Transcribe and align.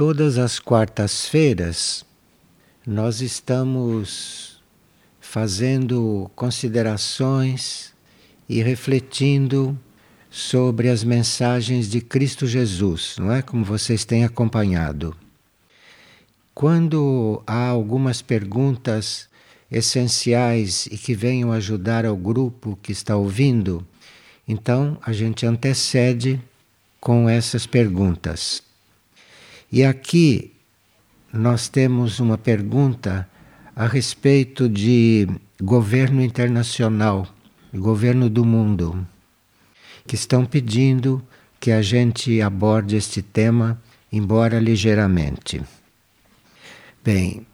Todas 0.00 0.38
as 0.38 0.58
quartas-feiras 0.58 2.06
nós 2.86 3.20
estamos 3.20 4.58
fazendo 5.20 6.30
considerações 6.34 7.92
e 8.48 8.62
refletindo 8.62 9.78
sobre 10.30 10.88
as 10.88 11.04
mensagens 11.04 11.86
de 11.86 12.00
Cristo 12.00 12.46
Jesus, 12.46 13.16
não 13.18 13.30
é? 13.30 13.42
Como 13.42 13.62
vocês 13.62 14.06
têm 14.06 14.24
acompanhado. 14.24 15.14
Quando 16.54 17.42
há 17.46 17.66
algumas 17.66 18.22
perguntas 18.22 19.28
essenciais 19.70 20.86
e 20.86 20.96
que 20.96 21.14
venham 21.14 21.52
ajudar 21.52 22.06
ao 22.06 22.16
grupo 22.16 22.78
que 22.82 22.90
está 22.90 23.16
ouvindo, 23.16 23.86
então 24.48 24.96
a 25.02 25.12
gente 25.12 25.44
antecede 25.44 26.40
com 26.98 27.28
essas 27.28 27.66
perguntas. 27.66 28.69
E 29.72 29.84
aqui 29.84 30.52
nós 31.32 31.68
temos 31.68 32.18
uma 32.18 32.36
pergunta 32.36 33.28
a 33.76 33.86
respeito 33.86 34.68
de 34.68 35.28
governo 35.62 36.20
internacional, 36.22 37.28
governo 37.72 38.28
do 38.28 38.44
mundo, 38.44 39.06
que 40.06 40.16
estão 40.16 40.44
pedindo 40.44 41.22
que 41.60 41.70
a 41.70 41.80
gente 41.82 42.42
aborde 42.42 42.96
este 42.96 43.22
tema, 43.22 43.80
embora 44.10 44.58
ligeiramente. 44.58 45.62
Bem, 47.04 47.46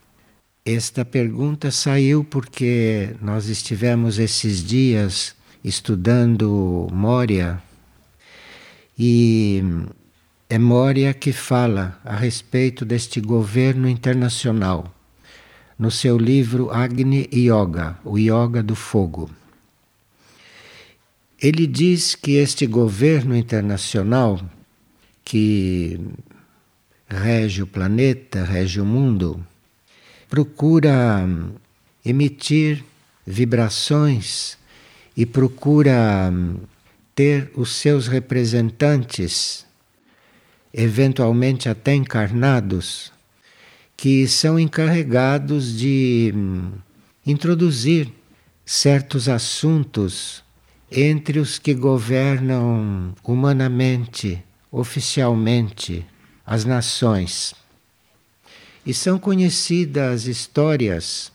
esta 0.64 1.04
pergunta 1.04 1.70
saiu 1.70 2.24
porque 2.24 3.14
nós 3.20 3.46
estivemos 3.48 4.18
esses 4.18 4.64
dias 4.64 5.36
estudando 5.62 6.88
Moria 6.90 7.62
e 8.98 9.62
é 10.48 10.58
Moria 10.58 11.12
que 11.12 11.32
fala 11.32 11.98
a 12.04 12.14
respeito 12.14 12.84
deste 12.84 13.20
governo 13.20 13.88
internacional 13.88 14.94
no 15.76 15.90
seu 15.90 16.16
livro 16.16 16.70
Agni 16.70 17.28
Yoga, 17.32 17.98
o 18.04 18.16
Yoga 18.16 18.62
do 18.62 18.76
Fogo. 18.76 19.28
Ele 21.42 21.66
diz 21.66 22.14
que 22.14 22.36
este 22.36 22.64
governo 22.64 23.36
internacional 23.36 24.40
que 25.24 26.00
rege 27.08 27.62
o 27.62 27.66
planeta, 27.66 28.44
rege 28.44 28.80
o 28.80 28.86
mundo, 28.86 29.44
procura 30.30 31.28
emitir 32.04 32.84
vibrações 33.26 34.56
e 35.16 35.26
procura 35.26 36.32
ter 37.16 37.50
os 37.56 37.74
seus 37.74 38.06
representantes 38.06 39.65
eventualmente 40.72 41.68
até 41.68 41.94
encarnados, 41.94 43.12
que 43.96 44.28
são 44.28 44.58
encarregados 44.58 45.76
de 45.76 46.32
hum, 46.34 46.72
introduzir 47.24 48.12
certos 48.64 49.28
assuntos 49.28 50.44
entre 50.90 51.38
os 51.38 51.58
que 51.58 51.72
governam 51.74 53.14
humanamente, 53.24 54.42
oficialmente, 54.70 56.04
as 56.44 56.64
nações. 56.64 57.54
E 58.84 58.94
são 58.94 59.18
conhecidas 59.18 60.26
histórias 60.26 61.32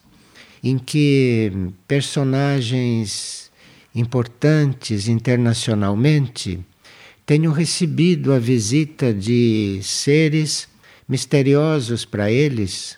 em 0.64 0.78
que 0.78 1.52
personagens 1.88 3.52
importantes 3.94 5.08
internacionalmente 5.08 6.64
tenham 7.32 7.54
recebido 7.54 8.34
a 8.34 8.40
visita 8.40 9.14
de 9.14 9.80
seres 9.82 10.68
misteriosos 11.08 12.04
para 12.04 12.30
eles, 12.30 12.98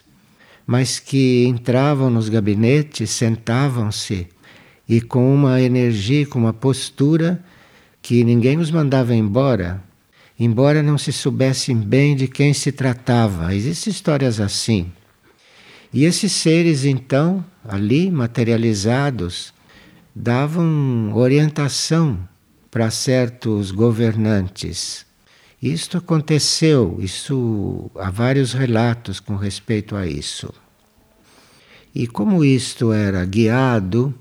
mas 0.66 0.98
que 0.98 1.46
entravam 1.46 2.10
nos 2.10 2.28
gabinetes, 2.28 3.10
sentavam-se 3.10 4.26
e 4.88 5.00
com 5.00 5.32
uma 5.32 5.60
energia, 5.60 6.26
com 6.26 6.40
uma 6.40 6.52
postura 6.52 7.44
que 8.02 8.24
ninguém 8.24 8.58
os 8.58 8.72
mandava 8.72 9.14
embora, 9.14 9.80
embora 10.36 10.82
não 10.82 10.98
se 10.98 11.12
soubessem 11.12 11.76
bem 11.76 12.16
de 12.16 12.26
quem 12.26 12.52
se 12.52 12.72
tratava. 12.72 13.54
Existem 13.54 13.92
histórias 13.92 14.40
assim. 14.40 14.90
E 15.92 16.04
esses 16.04 16.32
seres, 16.32 16.84
então, 16.84 17.44
ali 17.64 18.10
materializados, 18.10 19.54
davam 20.12 21.12
orientação 21.14 22.18
para 22.74 22.90
certos 22.90 23.70
governantes. 23.70 25.06
Isto 25.62 25.98
aconteceu, 25.98 26.98
isso 26.98 27.88
há 27.94 28.10
vários 28.10 28.52
relatos 28.52 29.20
com 29.20 29.36
respeito 29.36 29.94
a 29.94 30.08
isso. 30.08 30.52
E 31.94 32.08
como 32.08 32.44
isto 32.44 32.92
era 32.92 33.24
guiado 33.24 34.12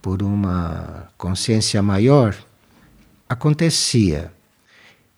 por 0.00 0.22
uma 0.22 1.08
consciência 1.18 1.82
maior, 1.82 2.36
acontecia. 3.28 4.32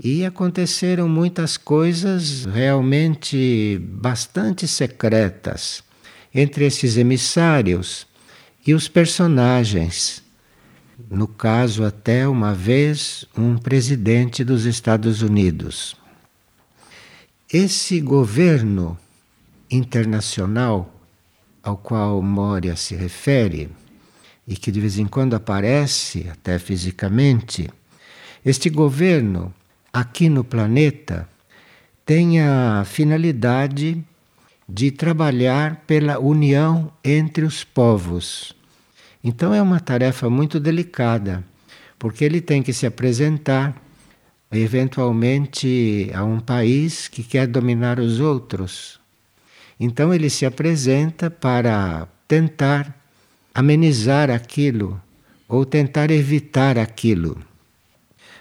E 0.02 0.24
aconteceram 0.24 1.06
muitas 1.06 1.58
coisas 1.58 2.46
realmente 2.46 3.78
bastante 3.92 4.66
secretas 4.66 5.84
entre 6.34 6.64
esses 6.64 6.96
emissários 6.96 8.06
e 8.66 8.72
os 8.72 8.88
personagens 8.88 10.23
no 11.10 11.26
caso, 11.26 11.84
até 11.84 12.26
uma 12.28 12.54
vez, 12.54 13.24
um 13.36 13.56
presidente 13.56 14.44
dos 14.44 14.64
Estados 14.64 15.22
Unidos. 15.22 15.96
Esse 17.52 18.00
governo 18.00 18.98
internacional 19.70 20.92
ao 21.62 21.76
qual 21.76 22.20
Moria 22.22 22.76
se 22.76 22.94
refere, 22.94 23.70
e 24.46 24.56
que 24.56 24.70
de 24.70 24.80
vez 24.80 24.98
em 24.98 25.06
quando 25.06 25.34
aparece 25.34 26.28
até 26.30 26.58
fisicamente, 26.58 27.70
este 28.44 28.68
governo 28.68 29.52
aqui 29.92 30.28
no 30.28 30.44
planeta 30.44 31.26
tem 32.04 32.40
a 32.40 32.84
finalidade 32.84 34.04
de 34.68 34.90
trabalhar 34.90 35.84
pela 35.86 36.18
união 36.18 36.92
entre 37.02 37.44
os 37.44 37.64
povos 37.64 38.54
então 39.24 39.54
é 39.54 39.62
uma 39.62 39.80
tarefa 39.80 40.28
muito 40.28 40.60
delicada, 40.60 41.42
porque 41.98 42.22
ele 42.22 42.42
tem 42.42 42.62
que 42.62 42.74
se 42.74 42.84
apresentar 42.84 43.74
eventualmente 44.52 46.10
a 46.14 46.22
um 46.22 46.38
país 46.38 47.08
que 47.08 47.22
quer 47.22 47.46
dominar 47.46 47.98
os 47.98 48.20
outros. 48.20 49.00
Então 49.80 50.12
ele 50.12 50.28
se 50.28 50.44
apresenta 50.44 51.30
para 51.30 52.06
tentar 52.28 52.94
amenizar 53.54 54.30
aquilo 54.30 55.00
ou 55.48 55.64
tentar 55.64 56.10
evitar 56.10 56.78
aquilo. 56.78 57.38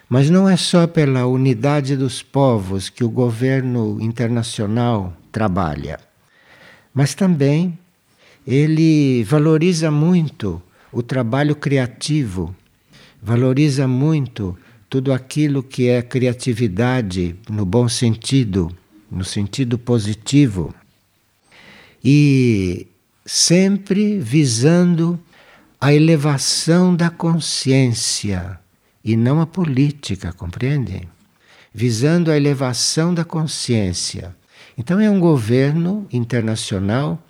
Mas 0.10 0.30
não 0.30 0.50
é 0.50 0.58
só 0.58 0.86
pela 0.86 1.26
unidade 1.26 1.96
dos 1.96 2.22
povos 2.22 2.90
que 2.90 3.06
o 3.06 3.10
governo 3.10 4.00
internacional 4.02 5.16
trabalha, 5.32 5.98
mas 6.94 7.16
também 7.16 7.80
ele 8.46 9.24
valoriza 9.24 9.90
muito 9.90 10.62
o 10.94 11.02
trabalho 11.02 11.56
criativo, 11.56 12.56
valoriza 13.22 13.88
muito 13.88 14.58
tudo 14.90 15.12
aquilo 15.12 15.64
que 15.64 15.90
é 15.90 16.02
criatividade 16.02 17.36
no 17.50 17.66
bom 17.66 17.90
sentido, 17.90 18.72
no 19.10 19.24
sentido 19.24 19.78
positivo. 19.78 20.74
E 22.04 22.88
sempre 23.26 24.20
visando 24.20 25.20
a 25.82 25.94
elevação 25.94 26.96
da 26.96 27.10
consciência 27.10 28.60
e 29.04 29.18
não 29.18 29.42
a 29.42 29.48
política, 29.48 30.32
compreendem? 30.32 31.10
Visando 31.74 32.30
a 32.30 32.38
elevação 32.38 33.14
da 33.14 33.26
consciência. 33.26 34.36
Então 34.78 35.00
é 35.00 35.10
um 35.10 35.20
governo 35.20 36.08
internacional 36.12 37.22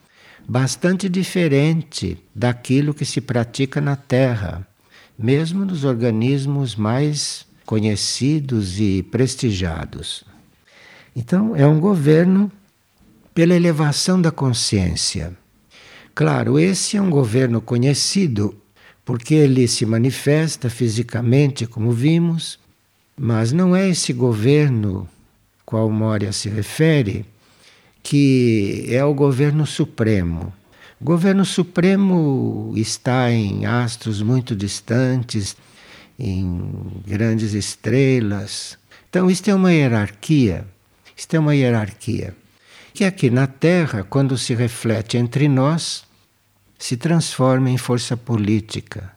bastante 0.48 1.08
diferente 1.08 2.18
daquilo 2.34 2.94
que 2.94 3.06
se 3.06 3.22
pratica 3.22 3.80
na 3.80 3.96
Terra, 3.96 4.68
mesmo 5.18 5.66
nos 5.66 5.84
organismos 5.84 6.76
mais 6.76 7.46
conhecidos 7.66 8.80
e 8.80 9.04
prestigiados. 9.04 10.24
Então, 11.16 11.56
é 11.56 11.66
um 11.66 11.80
governo 11.80 12.52
pela 13.34 13.56
elevação 13.56 14.22
da 14.22 14.32
consciência. 14.32 15.34
Claro, 16.14 16.60
esse 16.60 16.98
é 16.98 17.02
um 17.02 17.10
governo 17.10 17.62
conhecido 17.62 18.56
porque 19.06 19.34
ele 19.34 19.68
se 19.68 19.86
manifesta 19.86 20.70
fisicamente, 20.70 21.66
como 21.66 21.92
vimos, 21.92 22.60
mas 23.18 23.52
não 23.52 23.76
é 23.76 23.90
esse 23.90 24.14
governo 24.14 25.10
qual 25.66 25.90
Moria 25.90 26.32
se 26.32 26.50
refere 26.50 27.26
que 28.04 28.86
é 28.90 29.04
o 29.04 29.14
governo 29.14 29.66
supremo. 29.66 30.54
O 31.00 31.06
governo 31.06 31.46
supremo 31.46 32.74
está 32.76 33.32
em 33.32 33.66
astros 33.66 34.22
muito 34.22 34.56
distantes, 34.56 35.56
em 36.20 36.70
grandes 37.08 37.54
estrelas. 37.54 38.78
Então, 39.10 39.32
isto 39.32 39.50
é 39.50 39.56
uma 39.56 39.74
hierarquia 39.74 40.66
Isto 41.16 41.36
é 41.36 41.40
uma 41.40 41.56
hierarquia. 41.56 42.36
Que 42.94 43.06
aqui 43.06 43.30
na 43.30 43.48
Terra, 43.48 44.04
quando 44.04 44.38
se 44.38 44.54
reflete 44.54 45.18
entre 45.18 45.48
nós, 45.48 46.04
se 46.78 46.98
transforma 46.98 47.70
em 47.70 47.78
força 47.78 48.18
política. 48.18 49.12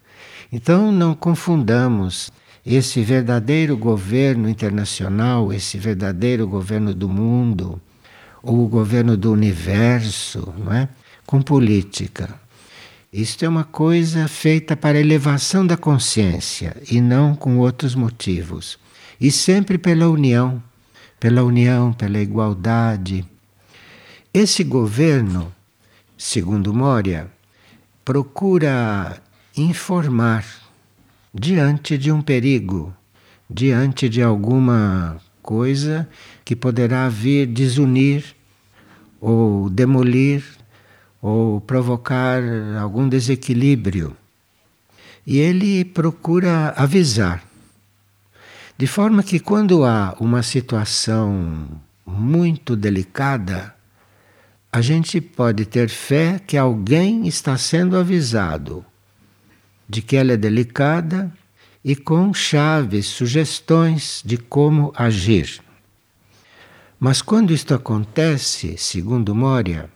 Então 0.53 0.93
não 0.93 1.15
confundamos 1.15 2.31
esse 2.65 3.03
verdadeiro 3.03 3.77
governo 3.77 4.49
internacional, 4.49 5.53
esse 5.53 5.77
verdadeiro 5.77 6.47
governo 6.47 6.95
do 6.95 7.09
mundo, 7.09 7.81
o 8.47 8.69
governo 8.69 9.17
do 9.17 9.33
universo, 9.33 10.55
não 10.59 10.73
é? 10.73 10.89
com 11.27 11.43
política. 11.43 12.41
Isto 13.13 13.45
é 13.45 13.49
uma 13.49 13.65
coisa 13.65 14.29
feita 14.29 14.77
para 14.77 15.01
elevação 15.01 15.67
da 15.67 15.77
consciência 15.77 16.77
e 16.91 17.01
não 17.01 17.35
com 17.35 17.59
outros 17.59 17.95
motivos. 17.95 18.79
E 19.21 19.31
sempre 19.31 19.79
pela 19.79 20.09
união, 20.09 20.63
pela 21.19 21.43
união, 21.43 21.93
pela 21.93 22.19
igualdade. 22.19 23.25
Esse 24.33 24.63
governo, 24.63 25.53
segundo 26.17 26.75
Moria, 26.75 27.29
procura 28.05 29.21
informar 29.57 30.45
diante 31.35 31.97
de 31.97 32.13
um 32.13 32.21
perigo, 32.21 32.95
diante 33.49 34.09
de 34.09 34.23
alguma 34.23 35.17
coisa 35.43 36.09
que 36.45 36.55
poderá 36.55 37.09
vir 37.09 37.47
desunir 37.47 38.36
ou 39.21 39.69
demolir 39.71 40.45
ou 41.21 41.61
provocar 41.61 42.43
algum 42.81 43.09
desequilíbrio. 43.09 44.17
E 45.27 45.39
ele 45.39 45.85
procura 45.85 46.75
avisar. 46.77 47.43
De 48.79 48.87
forma 48.87 49.23
que, 49.23 49.41
quando 49.41 49.85
há 49.85 50.15
uma 50.21 50.43
situação 50.43 51.67
muito 52.07 52.77
delicada, 52.77 53.75
a 54.71 54.81
gente 54.81 55.21
pode 55.21 55.65
ter 55.65 55.89
fé 55.89 56.39
que 56.47 56.57
alguém 56.57 57.27
está 57.27 57.57
sendo 57.57 57.97
avisado 57.97 58.85
de 59.89 60.03
que 60.03 60.17
ela 60.17 60.33
é 60.33 60.37
delicada 60.37 61.33
e 61.85 61.97
com 61.97 62.35
chaves, 62.35 63.07
sugestões 63.07 64.23
de 64.25 64.37
como 64.37 64.93
agir. 64.97 65.61
Mas 67.09 67.23
quando 67.23 67.53
isto 67.53 67.73
acontece, 67.73 68.77
segundo 68.77 69.33
Moria, 69.33 69.89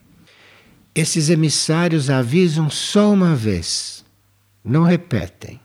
esses 0.95 1.29
emissários 1.29 2.09
avisam 2.09 2.71
só 2.71 3.13
uma 3.13 3.35
vez, 3.35 4.05
não 4.65 4.85
repetem. 4.85 5.59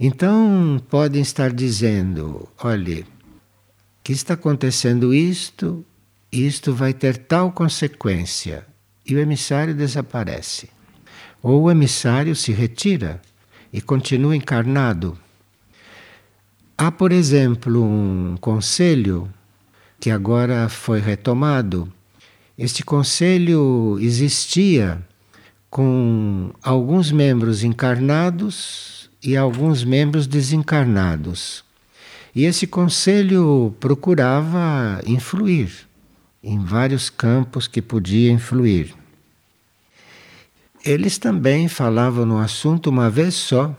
Então 0.00 0.82
podem 0.88 1.20
estar 1.20 1.52
dizendo: 1.52 2.48
olhe, 2.64 3.04
que 4.02 4.14
está 4.14 4.32
acontecendo 4.32 5.12
isto, 5.12 5.84
isto 6.32 6.72
vai 6.72 6.94
ter 6.94 7.18
tal 7.18 7.52
consequência, 7.52 8.66
e 9.04 9.14
o 9.14 9.18
emissário 9.18 9.74
desaparece. 9.74 10.70
Ou 11.42 11.64
o 11.64 11.70
emissário 11.70 12.34
se 12.34 12.52
retira 12.52 13.20
e 13.70 13.82
continua 13.82 14.34
encarnado. 14.34 15.14
Há, 16.78 16.90
por 16.90 17.12
exemplo, 17.12 17.84
um 17.84 18.38
conselho 18.40 19.30
que 20.02 20.10
agora 20.10 20.68
foi 20.68 20.98
retomado. 20.98 21.86
Este 22.58 22.82
conselho 22.84 23.96
existia 24.00 25.00
com 25.70 26.50
alguns 26.60 27.12
membros 27.12 27.62
encarnados 27.62 29.08
e 29.22 29.36
alguns 29.36 29.84
membros 29.84 30.26
desencarnados. 30.26 31.62
E 32.34 32.46
esse 32.46 32.66
conselho 32.66 33.72
procurava 33.78 35.00
influir 35.06 35.70
em 36.42 36.58
vários 36.58 37.08
campos 37.08 37.68
que 37.68 37.80
podia 37.80 38.32
influir. 38.32 38.92
Eles 40.84 41.16
também 41.16 41.68
falavam 41.68 42.26
no 42.26 42.38
assunto 42.38 42.90
uma 42.90 43.08
vez 43.08 43.34
só 43.34 43.72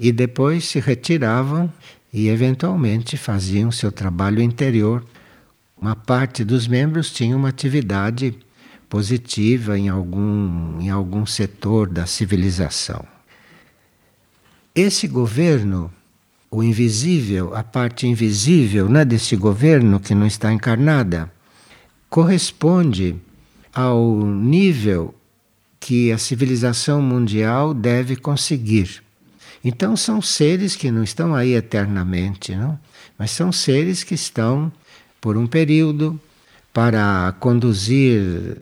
e 0.00 0.10
depois 0.10 0.64
se 0.64 0.80
retiravam 0.80 1.70
e 2.10 2.28
eventualmente 2.28 3.18
faziam 3.18 3.70
seu 3.70 3.92
trabalho 3.92 4.40
interior. 4.40 5.04
Uma 5.80 5.94
parte 5.94 6.44
dos 6.44 6.66
membros 6.66 7.12
tinha 7.12 7.36
uma 7.36 7.50
atividade 7.50 8.34
positiva 8.88 9.78
em 9.78 9.88
algum, 9.88 10.80
em 10.80 10.88
algum 10.88 11.26
setor 11.26 11.88
da 11.88 12.06
civilização. 12.06 13.04
Esse 14.74 15.06
governo, 15.06 15.92
o 16.50 16.62
invisível, 16.62 17.54
a 17.54 17.62
parte 17.62 18.06
invisível 18.06 18.88
né, 18.88 19.04
desse 19.04 19.36
governo 19.36 20.00
que 20.00 20.14
não 20.14 20.26
está 20.26 20.52
encarnada, 20.52 21.30
corresponde 22.08 23.16
ao 23.74 24.24
nível 24.24 25.14
que 25.78 26.10
a 26.10 26.18
civilização 26.18 27.02
mundial 27.02 27.74
deve 27.74 28.16
conseguir. 28.16 29.02
Então 29.62 29.96
são 29.96 30.22
seres 30.22 30.76
que 30.76 30.90
não 30.90 31.02
estão 31.02 31.34
aí 31.34 31.54
eternamente, 31.54 32.54
não? 32.54 32.78
mas 33.18 33.30
são 33.30 33.50
seres 33.52 34.02
que 34.02 34.14
estão 34.14 34.72
por 35.26 35.36
um 35.36 35.44
período 35.44 36.20
para 36.72 37.34
conduzir 37.40 38.58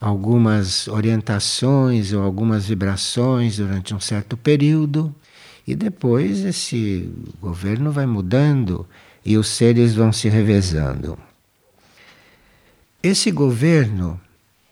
algumas 0.00 0.88
orientações 0.88 2.14
ou 2.14 2.22
algumas 2.22 2.64
vibrações 2.64 3.58
durante 3.58 3.94
um 3.94 4.00
certo 4.00 4.34
período 4.34 5.14
e 5.66 5.74
depois 5.74 6.42
esse 6.42 7.12
governo 7.38 7.92
vai 7.92 8.06
mudando 8.06 8.88
e 9.22 9.36
os 9.36 9.48
seres 9.48 9.94
vão 9.94 10.10
se 10.10 10.30
revezando. 10.30 11.18
Esse 13.02 13.30
governo 13.30 14.18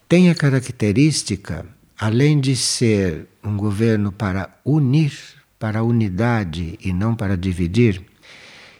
tem 0.07 0.31
a 0.31 0.35
característica, 0.35 1.63
além 1.95 2.39
de 2.39 2.55
ser 2.55 3.27
um 3.43 3.55
governo 3.55 4.11
para 4.11 4.49
unir, 4.65 5.13
para 5.59 5.83
unidade 5.83 6.79
e 6.83 6.91
não 6.91 7.13
para 7.13 7.37
dividir, 7.37 8.01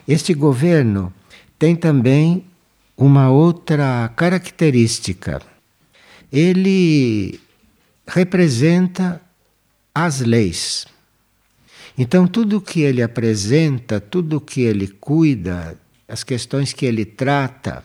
este 0.07 0.33
governo 0.33 1.13
tem 1.59 1.75
também 1.75 2.45
uma 2.97 3.29
outra 3.29 4.11
característica. 4.15 5.41
Ele 6.31 7.39
representa 8.07 9.21
as 9.93 10.21
leis. 10.21 10.87
Então, 11.97 12.25
tudo 12.25 12.61
que 12.61 12.79
ele 12.79 13.03
apresenta, 13.03 13.99
tudo 13.99 14.39
que 14.39 14.61
ele 14.61 14.87
cuida, 14.87 15.77
as 16.07 16.23
questões 16.23 16.71
que 16.71 16.85
ele 16.85 17.03
trata, 17.03 17.83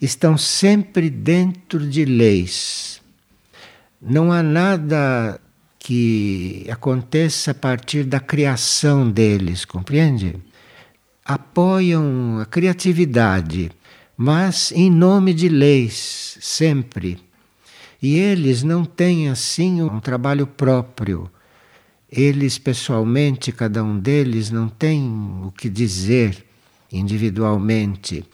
estão 0.00 0.38
sempre 0.38 1.10
dentro 1.10 1.86
de 1.86 2.06
leis. 2.06 3.00
Não 4.00 4.32
há 4.32 4.42
nada 4.42 5.38
que 5.78 6.66
aconteça 6.70 7.50
a 7.50 7.54
partir 7.54 8.04
da 8.04 8.18
criação 8.20 9.10
deles, 9.10 9.64
compreende? 9.64 10.36
Apoiam 11.24 12.38
a 12.40 12.46
criatividade, 12.46 13.70
mas 14.16 14.72
em 14.72 14.90
nome 14.90 15.32
de 15.32 15.48
leis, 15.48 16.36
sempre. 16.40 17.18
E 18.00 18.18
eles 18.18 18.62
não 18.62 18.84
têm 18.84 19.28
assim 19.28 19.82
um 19.82 20.00
trabalho 20.00 20.46
próprio. 20.46 21.30
Eles, 22.10 22.58
pessoalmente, 22.58 23.52
cada 23.52 23.82
um 23.82 23.98
deles, 23.98 24.50
não 24.50 24.68
tem 24.68 25.02
o 25.44 25.52
que 25.52 25.68
dizer 25.68 26.44
individualmente 26.90 28.24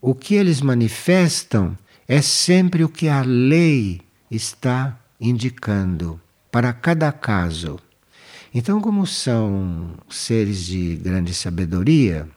o 0.00 0.14
que 0.14 0.34
eles 0.34 0.62
manifestam 0.62 1.76
é 2.08 2.22
sempre 2.22 2.82
o 2.82 2.88
que 2.88 3.06
a 3.06 3.20
lei 3.20 4.00
está 4.30 4.98
indicando 5.20 6.18
para 6.50 6.72
cada 6.72 7.12
caso. 7.12 7.78
Então, 8.52 8.80
como 8.80 9.06
são 9.06 9.90
seres 10.08 10.64
de 10.64 10.96
grande 10.96 11.32
sabedoria, 11.32 12.28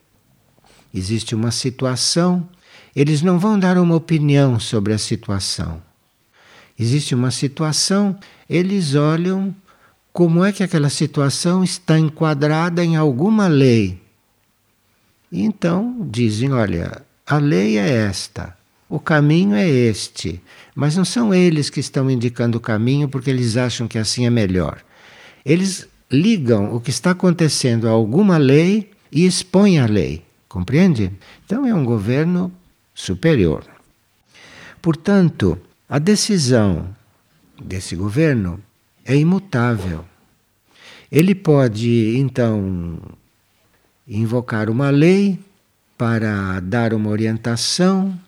existe 0.93 1.33
uma 1.33 1.49
situação, 1.49 2.47
eles 2.95 3.23
não 3.23 3.39
vão 3.39 3.57
dar 3.57 3.79
uma 3.79 3.95
opinião 3.95 4.59
sobre 4.59 4.93
a 4.93 4.97
situação. 4.99 5.81
Existe 6.77 7.15
uma 7.15 7.31
situação, 7.31 8.15
eles 8.47 8.93
olham 8.93 9.55
como 10.11 10.45
é 10.45 10.51
que 10.51 10.61
aquela 10.61 10.89
situação 10.89 11.63
está 11.63 11.97
enquadrada 11.97 12.85
em 12.85 12.95
alguma 12.95 13.47
lei. 13.47 13.99
E 15.31 15.41
então 15.41 15.97
dizem: 16.11 16.53
olha, 16.53 17.01
a 17.25 17.37
lei 17.37 17.79
é 17.79 17.89
esta, 17.89 18.55
o 18.87 18.99
caminho 18.99 19.55
é 19.55 19.67
este, 19.67 20.39
mas 20.75 20.95
não 20.95 21.03
são 21.03 21.33
eles 21.33 21.71
que 21.71 21.79
estão 21.79 22.09
indicando 22.09 22.59
o 22.59 22.61
caminho 22.61 23.09
porque 23.09 23.31
eles 23.31 23.57
acham 23.57 23.87
que 23.87 23.97
assim 23.97 24.27
é 24.27 24.29
melhor. 24.29 24.83
Eles 25.43 25.87
ligam 26.13 26.73
o 26.73 26.79
que 26.79 26.91
está 26.91 27.11
acontecendo 27.11 27.87
a 27.87 27.91
alguma 27.91 28.37
lei 28.37 28.91
e 29.11 29.25
expõem 29.25 29.79
a 29.79 29.85
lei, 29.85 30.23
compreende? 30.47 31.11
Então 31.45 31.65
é 31.65 31.73
um 31.73 31.83
governo 31.83 32.51
superior. 32.93 33.65
Portanto, 34.81 35.59
a 35.89 35.97
decisão 35.97 36.87
desse 37.61 37.95
governo 37.95 38.61
é 39.03 39.15
imutável. 39.15 40.05
Ele 41.11 41.33
pode, 41.35 42.17
então, 42.17 42.97
invocar 44.07 44.69
uma 44.69 44.89
lei 44.89 45.39
para 45.97 46.59
dar 46.59 46.93
uma 46.93 47.09
orientação 47.09 48.19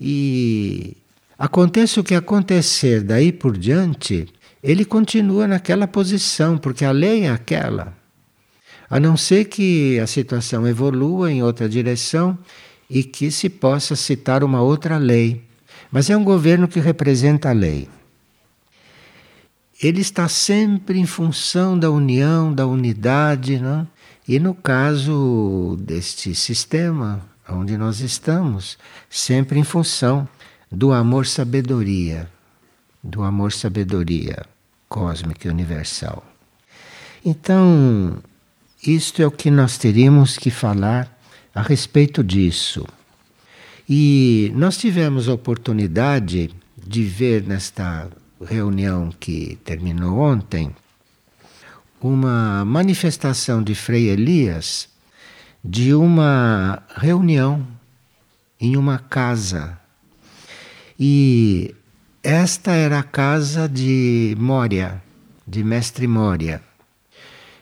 E 0.00 0.96
aconteça 1.38 2.00
o 2.00 2.04
que 2.04 2.14
acontecer 2.14 3.02
daí 3.02 3.30
por 3.30 3.58
diante, 3.58 4.26
ele 4.62 4.84
continua 4.84 5.46
naquela 5.46 5.86
posição, 5.86 6.58
porque 6.58 6.84
a 6.84 6.90
lei 6.90 7.24
é 7.24 7.30
aquela. 7.30 7.94
A 8.88 8.98
não 8.98 9.16
ser 9.16 9.46
que 9.46 9.98
a 9.98 10.06
situação 10.06 10.66
evolua 10.66 11.30
em 11.30 11.42
outra 11.42 11.68
direção 11.68 12.36
e 12.88 13.04
que 13.04 13.30
se 13.30 13.48
possa 13.48 13.94
citar 13.94 14.42
uma 14.42 14.60
outra 14.60 14.98
lei. 14.98 15.44
Mas 15.90 16.10
é 16.10 16.16
um 16.16 16.24
governo 16.24 16.68
que 16.68 16.80
representa 16.80 17.50
a 17.50 17.52
lei. 17.52 17.88
Ele 19.82 20.00
está 20.00 20.28
sempre 20.28 20.98
em 20.98 21.06
função 21.06 21.78
da 21.78 21.90
união, 21.90 22.52
da 22.52 22.66
unidade, 22.66 23.58
não? 23.58 23.88
e 24.28 24.38
no 24.38 24.54
caso 24.54 25.76
deste 25.80 26.34
sistema 26.34 27.22
onde 27.48 27.76
nós 27.76 28.00
estamos, 28.00 28.78
sempre 29.08 29.58
em 29.58 29.64
função 29.64 30.28
do 30.70 30.92
amor-sabedoria, 30.92 32.30
do 33.02 33.22
amor-sabedoria 33.22 34.44
cósmica 34.88 35.46
e 35.46 35.50
universal. 35.50 36.24
Então, 37.24 38.18
isto 38.86 39.22
é 39.22 39.26
o 39.26 39.30
que 39.30 39.50
nós 39.50 39.78
teríamos 39.78 40.36
que 40.36 40.50
falar 40.50 41.16
a 41.54 41.62
respeito 41.62 42.24
disso. 42.24 42.86
E 43.88 44.52
nós 44.54 44.76
tivemos 44.76 45.28
a 45.28 45.34
oportunidade 45.34 46.50
de 46.76 47.02
ver 47.04 47.42
nesta 47.42 48.08
reunião 48.40 49.10
que 49.18 49.58
terminou 49.64 50.18
ontem 50.18 50.74
uma 52.00 52.64
manifestação 52.64 53.62
de 53.62 53.74
Frei 53.74 54.08
Elias 54.08 54.88
de 55.62 55.92
uma 55.92 56.82
reunião 56.96 57.66
em 58.58 58.76
uma 58.76 58.98
casa. 58.98 59.78
E 60.98 61.74
esta 62.22 62.72
era 62.72 62.98
a 62.98 63.02
casa 63.02 63.66
de 63.68 64.36
Mória, 64.38 65.02
de 65.46 65.64
Mestre 65.64 66.06
Mória, 66.06 66.62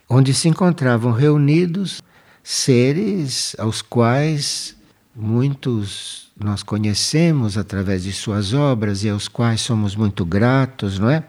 onde 0.09 0.35
se 0.35 0.49
encontravam 0.49 1.13
reunidos 1.13 2.03
seres 2.43 3.55
aos 3.59 3.83
quais 3.83 4.77
muitos 5.15 6.33
nós 6.37 6.63
conhecemos 6.63 7.57
através 7.57 8.03
de 8.03 8.13
suas 8.13 8.53
obras 8.53 9.05
e 9.05 9.09
aos 9.09 9.29
quais 9.29 9.61
somos 9.61 9.95
muito 9.95 10.25
gratos, 10.25 10.99
não 10.99 11.09
é? 11.09 11.25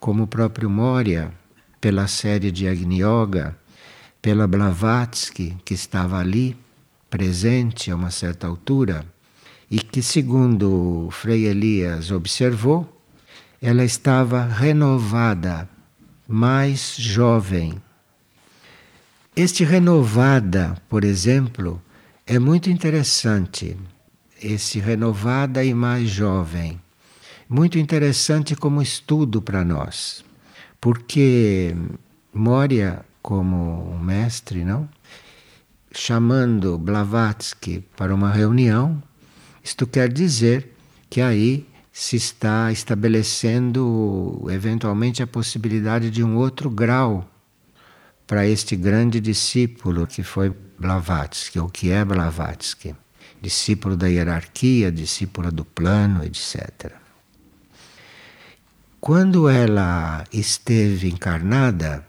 Como 0.00 0.22
o 0.22 0.26
próprio 0.26 0.70
Moria, 0.70 1.32
pela 1.80 2.06
série 2.06 2.50
de 2.50 2.66
Agni 2.66 3.02
Yoga, 3.02 3.56
pela 4.22 4.46
Blavatsky, 4.46 5.56
que 5.64 5.74
estava 5.74 6.18
ali, 6.18 6.56
presente 7.10 7.90
a 7.90 7.96
uma 7.96 8.10
certa 8.10 8.46
altura, 8.46 9.04
e 9.70 9.78
que, 9.78 10.02
segundo 10.02 11.08
Frei 11.10 11.46
Elias 11.46 12.10
observou, 12.10 13.02
ela 13.60 13.84
estava 13.84 14.44
renovada, 14.44 15.68
mais 16.28 16.94
jovem. 16.98 17.74
Este 19.34 19.64
renovada, 19.64 20.76
por 20.88 21.04
exemplo, 21.04 21.82
é 22.26 22.38
muito 22.38 22.70
interessante, 22.70 23.76
esse 24.42 24.78
renovada 24.78 25.64
e 25.64 25.74
mais 25.74 26.08
jovem. 26.08 26.80
Muito 27.48 27.78
interessante 27.78 28.56
como 28.56 28.82
estudo 28.82 29.40
para 29.40 29.64
nós, 29.64 30.24
porque 30.80 31.76
Moria, 32.32 33.04
como 33.22 33.92
um 33.92 33.98
mestre, 33.98 34.64
não? 34.64 34.88
chamando 35.96 36.78
Blavatsky 36.78 37.82
para 37.96 38.14
uma 38.14 38.30
reunião, 38.30 39.02
isto 39.66 39.84
quer 39.84 40.12
dizer 40.12 40.76
que 41.10 41.20
aí 41.20 41.66
se 41.92 42.14
está 42.14 42.70
estabelecendo 42.70 44.46
eventualmente 44.48 45.24
a 45.24 45.26
possibilidade 45.26 46.08
de 46.08 46.22
um 46.22 46.36
outro 46.36 46.70
grau 46.70 47.28
para 48.28 48.46
este 48.46 48.76
grande 48.76 49.20
discípulo 49.20 50.06
que 50.06 50.22
foi 50.22 50.54
Blavatsky, 50.78 51.58
ou 51.58 51.68
que 51.68 51.90
é 51.90 52.04
Blavatsky, 52.04 52.94
discípulo 53.42 53.96
da 53.96 54.06
hierarquia, 54.06 54.92
discípula 54.92 55.50
do 55.50 55.64
plano, 55.64 56.24
etc. 56.24 56.92
Quando 59.00 59.48
ela 59.48 60.24
esteve 60.32 61.08
encarnada, 61.08 62.06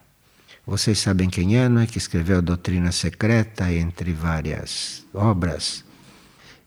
vocês 0.64 1.00
sabem 1.00 1.28
quem 1.28 1.58
é, 1.58 1.68
não 1.68 1.82
é? 1.82 1.88
Que 1.88 1.98
escreveu 1.98 2.38
a 2.38 2.42
Doutrina 2.42 2.92
Secreta, 2.92 3.74
entre 3.74 4.14
várias 4.14 5.04
obras, 5.12 5.87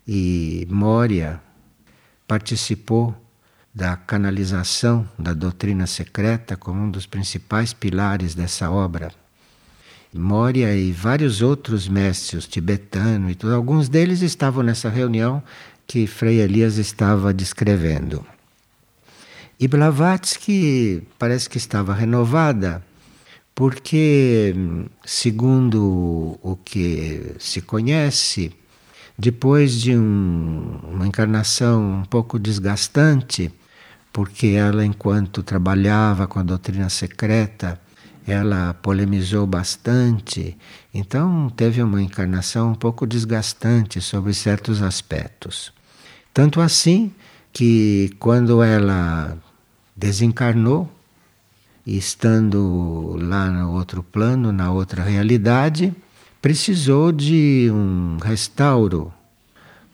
e 0.07 0.67
Moria 0.71 1.41
participou 2.27 3.15
da 3.75 3.97
canalização 3.97 5.09
da 5.19 5.33
doutrina 5.33 5.87
secreta 5.87 6.57
como 6.57 6.83
um 6.83 6.91
dos 6.91 7.07
principais 7.07 7.73
pilares 7.73 8.35
dessa 8.35 8.71
obra. 8.71 9.13
Moria 10.13 10.75
e 10.75 10.91
vários 10.91 11.41
outros 11.41 11.87
mestres 11.87 12.47
tibetanos 12.47 13.31
e 13.31 13.35
tudo, 13.37 13.55
alguns 13.55 13.89
deles 13.89 14.23
estavam 14.23 14.63
nessa 14.63 14.89
reunião 14.89 15.43
que 15.87 16.07
Frei 16.07 16.41
Elias 16.41 16.79
estava 16.79 17.33
descrevendo. 17.33 18.25
E 19.59 19.69
Blavatsky 19.69 21.07
parece 21.19 21.49
que 21.49 21.59
estava 21.59 21.95
renovada, 21.95 22.83
porque, 23.55 24.55
segundo 25.05 26.39
o 26.43 26.57
que 26.57 27.35
se 27.39 27.61
conhece, 27.61 28.53
depois 29.21 29.79
de 29.79 29.95
um, 29.95 30.79
uma 30.91 31.07
encarnação 31.07 32.01
um 32.01 32.05
pouco 32.05 32.39
desgastante, 32.39 33.53
porque 34.11 34.47
ela, 34.49 34.83
enquanto 34.83 35.43
trabalhava 35.43 36.27
com 36.27 36.39
a 36.39 36.43
doutrina 36.43 36.89
secreta, 36.89 37.79
ela 38.27 38.73
polemizou 38.73 39.47
bastante, 39.47 40.57
então 40.95 41.51
teve 41.55 41.83
uma 41.83 42.01
encarnação 42.01 42.71
um 42.71 42.75
pouco 42.75 43.07
desgastante 43.07 44.01
sobre 44.01 44.33
certos 44.33 44.81
aspectos. 44.81 45.71
Tanto 46.33 46.59
assim 46.59 47.13
que 47.53 48.15
quando 48.19 48.63
ela 48.63 49.37
desencarnou, 49.95 50.91
estando 51.87 53.19
lá 53.21 53.51
no 53.51 53.73
outro 53.73 54.03
plano, 54.03 54.51
na 54.51 54.73
outra 54.73 55.03
realidade, 55.03 55.95
precisou 56.41 57.13
de 57.13 57.69
um 57.73 58.17
restauro, 58.23 59.13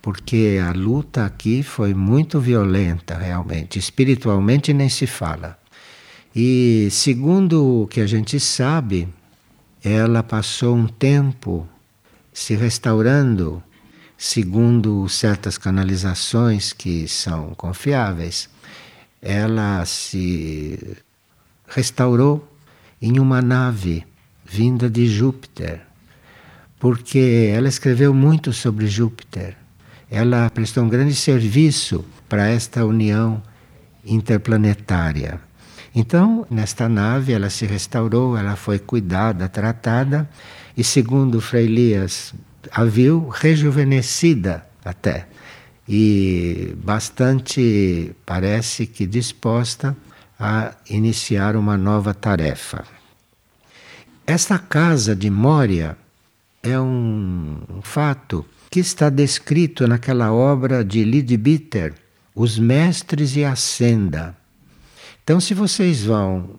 porque 0.00 0.58
a 0.62 0.72
luta 0.72 1.24
aqui 1.24 1.62
foi 1.62 1.92
muito 1.92 2.38
violenta, 2.38 3.16
realmente. 3.16 3.78
Espiritualmente 3.78 4.72
nem 4.72 4.88
se 4.88 5.06
fala. 5.06 5.58
E 6.34 6.88
segundo 6.90 7.82
o 7.82 7.86
que 7.86 8.00
a 8.00 8.06
gente 8.06 8.38
sabe, 8.38 9.08
ela 9.82 10.22
passou 10.22 10.76
um 10.76 10.86
tempo 10.86 11.66
se 12.32 12.54
restaurando, 12.54 13.62
segundo 14.16 15.08
certas 15.08 15.58
canalizações 15.58 16.72
que 16.72 17.08
são 17.08 17.54
confiáveis. 17.54 18.48
Ela 19.20 19.84
se 19.86 20.98
restaurou 21.66 22.46
em 23.00 23.18
uma 23.18 23.42
nave 23.42 24.06
vinda 24.44 24.88
de 24.88 25.08
Júpiter, 25.08 25.86
porque 26.86 27.50
ela 27.52 27.66
escreveu 27.66 28.14
muito 28.14 28.52
sobre 28.52 28.86
Júpiter. 28.86 29.56
Ela 30.08 30.48
prestou 30.48 30.84
um 30.84 30.88
grande 30.88 31.16
serviço 31.16 32.04
para 32.28 32.46
esta 32.46 32.86
união 32.86 33.42
interplanetária. 34.04 35.40
Então, 35.92 36.46
nesta 36.48 36.88
nave, 36.88 37.32
ela 37.32 37.50
se 37.50 37.66
restaurou, 37.66 38.38
ela 38.38 38.54
foi 38.54 38.78
cuidada, 38.78 39.48
tratada, 39.48 40.30
e 40.76 40.84
segundo 40.84 41.40
Frei 41.40 41.64
Elias, 41.64 42.32
a 42.70 42.84
viu 42.84 43.30
rejuvenescida 43.30 44.64
até, 44.84 45.26
e 45.88 46.72
bastante, 46.84 48.14
parece 48.24 48.86
que 48.86 49.08
disposta 49.08 49.96
a 50.38 50.70
iniciar 50.88 51.56
uma 51.56 51.76
nova 51.76 52.14
tarefa. 52.14 52.84
Esta 54.24 54.56
casa 54.56 55.16
de 55.16 55.28
Mória 55.28 55.96
é 56.66 56.80
um, 56.80 57.80
fato 57.82 58.44
que 58.70 58.80
está 58.80 59.08
descrito 59.08 59.86
naquela 59.86 60.32
obra 60.32 60.84
de 60.84 61.04
Lidbitter, 61.04 61.94
Os 62.34 62.58
Mestres 62.58 63.36
e 63.36 63.44
a 63.44 63.56
Senda 63.56 64.36
então, 65.26 65.40
se 65.40 65.54
vocês 65.54 66.04
vão 66.04 66.50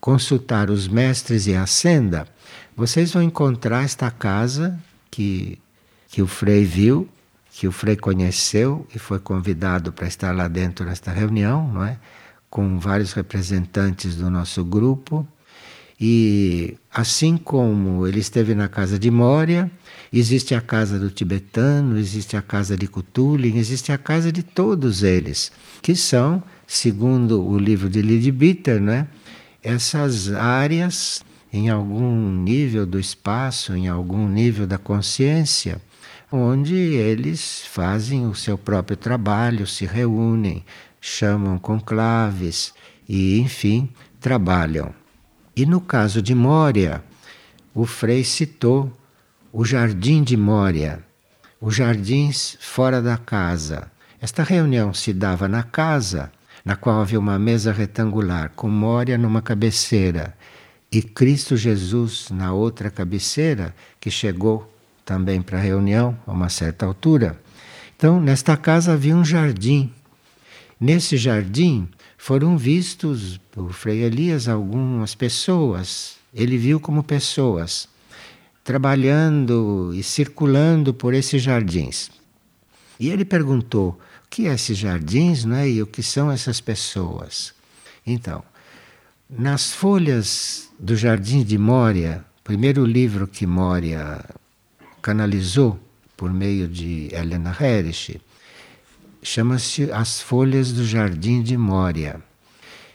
consultar 0.00 0.70
os 0.70 0.88
mestres 0.88 1.46
e 1.46 1.54
a 1.54 1.66
senda, 1.66 2.26
vocês 2.76 3.12
vão 3.12 3.22
encontrar 3.22 3.84
esta 3.84 4.10
casa 4.10 4.76
que, 5.08 5.56
que 6.08 6.20
o 6.20 6.26
Frei 6.26 6.64
viu, 6.64 7.08
que 7.52 7.68
o 7.68 7.70
Frei 7.70 7.94
conheceu 7.94 8.84
e 8.92 8.98
foi 8.98 9.20
convidado 9.20 9.92
para 9.92 10.08
estar 10.08 10.34
lá 10.34 10.48
dentro 10.48 10.84
nesta 10.84 11.12
reunião, 11.12 11.72
não 11.72 11.84
é? 11.84 11.96
com 12.50 12.76
vários 12.80 13.12
representantes 13.12 14.16
do 14.16 14.28
nosso 14.28 14.64
grupo. 14.64 15.24
E 15.98 16.76
assim 16.92 17.38
como 17.38 18.06
ele 18.06 18.20
esteve 18.20 18.54
na 18.54 18.68
casa 18.68 18.98
de 18.98 19.10
Moria, 19.10 19.70
existe 20.12 20.54
a 20.54 20.60
casa 20.60 20.98
do 20.98 21.10
tibetano, 21.10 21.98
existe 21.98 22.36
a 22.36 22.42
casa 22.42 22.76
de 22.76 22.86
Kutulin, 22.86 23.56
existe 23.56 23.90
a 23.92 23.98
casa 23.98 24.30
de 24.30 24.42
todos 24.42 25.02
eles, 25.02 25.50
que 25.80 25.96
são, 25.96 26.42
segundo 26.66 27.42
o 27.42 27.58
livro 27.58 27.88
de 27.88 28.02
Lydie 28.02 28.30
Bitter, 28.30 28.80
né, 28.80 29.08
essas 29.62 30.30
áreas 30.32 31.24
em 31.50 31.70
algum 31.70 32.30
nível 32.30 32.84
do 32.84 33.00
espaço, 33.00 33.74
em 33.74 33.88
algum 33.88 34.28
nível 34.28 34.66
da 34.66 34.76
consciência, 34.76 35.80
onde 36.30 36.74
eles 36.74 37.62
fazem 37.66 38.26
o 38.26 38.34
seu 38.34 38.58
próprio 38.58 38.96
trabalho, 38.96 39.66
se 39.66 39.86
reúnem, 39.86 40.62
chamam 41.00 41.58
conclaves 41.58 42.74
e, 43.08 43.38
enfim, 43.38 43.88
trabalham. 44.20 44.92
E 45.56 45.64
no 45.64 45.80
caso 45.80 46.20
de 46.20 46.34
Mória, 46.34 47.02
o 47.74 47.86
Frei 47.86 48.22
citou 48.22 48.92
o 49.50 49.64
jardim 49.64 50.22
de 50.22 50.36
Mória, 50.36 51.02
os 51.58 51.74
jardins 51.74 52.58
fora 52.60 53.00
da 53.00 53.16
casa. 53.16 53.90
Esta 54.20 54.42
reunião 54.42 54.92
se 54.92 55.14
dava 55.14 55.48
na 55.48 55.62
casa, 55.62 56.30
na 56.62 56.76
qual 56.76 57.00
havia 57.00 57.18
uma 57.18 57.38
mesa 57.38 57.72
retangular 57.72 58.50
com 58.54 58.68
Mória 58.68 59.16
numa 59.16 59.40
cabeceira 59.40 60.36
e 60.92 61.00
Cristo 61.00 61.56
Jesus 61.56 62.28
na 62.30 62.52
outra 62.52 62.90
cabeceira, 62.90 63.74
que 63.98 64.10
chegou 64.10 64.70
também 65.06 65.40
para 65.40 65.56
a 65.56 65.62
reunião 65.62 66.18
a 66.26 66.32
uma 66.32 66.50
certa 66.50 66.84
altura. 66.84 67.40
Então, 67.96 68.20
nesta 68.20 68.58
casa 68.58 68.92
havia 68.92 69.16
um 69.16 69.24
jardim. 69.24 69.90
Nesse 70.78 71.16
jardim 71.16 71.88
foram 72.26 72.58
vistos 72.58 73.40
por 73.52 73.72
Frei 73.72 74.02
Elias 74.02 74.48
algumas 74.48 75.14
pessoas. 75.14 76.16
Ele 76.34 76.58
viu 76.58 76.80
como 76.80 77.04
pessoas 77.04 77.88
trabalhando 78.64 79.92
e 79.94 80.02
circulando 80.02 80.92
por 80.92 81.14
esses 81.14 81.40
jardins. 81.40 82.10
E 82.98 83.10
ele 83.10 83.24
perguntou: 83.24 83.90
o 83.90 84.28
que 84.28 84.48
é 84.48 84.54
esses 84.54 84.76
jardins 84.76 85.44
né, 85.44 85.70
e 85.70 85.80
o 85.80 85.86
que 85.86 86.02
são 86.02 86.28
essas 86.28 86.60
pessoas? 86.60 87.54
Então, 88.04 88.42
nas 89.30 89.70
folhas 89.70 90.68
do 90.80 90.96
Jardim 90.96 91.44
de 91.44 91.56
Mória, 91.56 92.24
primeiro 92.42 92.84
livro 92.84 93.28
que 93.28 93.46
Mória 93.46 94.24
canalizou 95.00 95.78
por 96.16 96.32
meio 96.32 96.66
de 96.66 97.08
Helena 97.12 97.56
Herrich, 97.60 98.20
chama-se 99.26 99.90
As 99.90 100.20
Folhas 100.20 100.70
do 100.70 100.86
Jardim 100.86 101.42
de 101.42 101.56
Mória. 101.56 102.22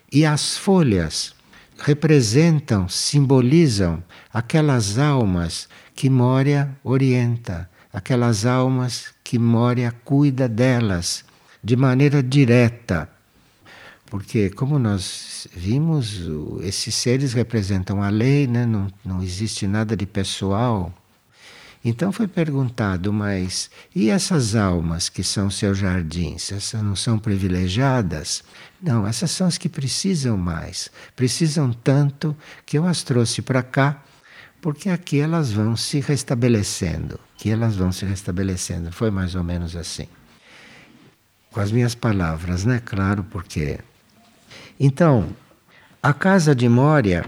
E 0.10 0.26
as 0.26 0.58
folhas 0.58 1.36
representam, 1.78 2.88
simbolizam 2.88 4.02
aquelas 4.34 4.98
almas 4.98 5.68
que 5.94 6.10
Mória 6.10 6.74
orienta, 6.86 7.70
aquelas 7.92 8.46
almas 8.46 9.14
que 9.22 9.38
Mória 9.38 9.94
cuida 10.06 10.48
delas 10.48 11.26
de 11.62 11.76
maneira 11.76 12.24
direta. 12.24 13.10
Porque, 14.06 14.50
como 14.50 14.80
nós 14.80 15.50
vimos, 15.54 16.22
esses 16.62 16.96
seres 16.96 17.34
representam 17.34 18.02
a 18.02 18.08
lei, 18.10 18.48
né? 18.48 18.66
não, 18.66 18.88
não 19.04 19.22
existe 19.22 19.68
nada 19.68 19.98
de 19.98 20.06
pessoal 20.06 20.94
então 21.84 22.12
foi 22.12 22.28
perguntado, 22.28 23.12
mas 23.12 23.72
e 23.96 24.10
essas 24.10 24.56
almas 24.56 25.10
que 25.10 25.24
são 25.24 25.50
seus 25.50 25.80
jardins? 25.80 26.52
Essas 26.52 26.84
não 26.84 26.96
são 26.96 27.18
privilegiadas? 27.18 28.44
Não, 28.80 29.08
essas 29.08 29.32
são 29.32 29.48
as 29.48 29.58
que 29.58 29.68
precisam 29.68 30.38
mais. 30.38 30.92
Precisam 31.16 31.74
tanto 31.74 32.36
que 32.66 32.78
eu 32.78 32.86
as 32.86 33.02
trouxe 33.02 33.42
para 33.42 33.64
cá, 33.64 34.04
porque 34.62 34.90
aqui 34.90 35.20
elas 35.20 35.52
vão 35.52 35.76
se 35.76 36.00
restabelecendo. 36.00 37.20
Que 37.36 37.50
elas 37.50 37.76
vão 37.76 37.92
se 37.92 38.06
restabelecendo. 38.06 38.92
Foi 38.92 39.10
mais 39.10 39.34
ou 39.34 39.44
menos 39.44 39.76
assim. 39.76 40.08
Com 41.52 41.60
as 41.60 41.72
minhas 41.72 41.96
palavras, 41.96 42.64
né? 42.64 42.80
Claro, 42.86 43.24
porque. 43.24 43.80
Então, 44.80 45.30
a 46.02 46.14
casa 46.14 46.54
de 46.54 46.70
Mória 46.70 47.26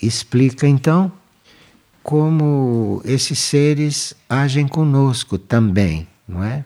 explica 0.00 0.68
então 0.68 1.12
como 2.02 3.00
esses 3.04 3.38
seres 3.38 4.14
agem 4.28 4.66
conosco 4.66 5.38
também, 5.38 6.06
não 6.26 6.42
é? 6.42 6.64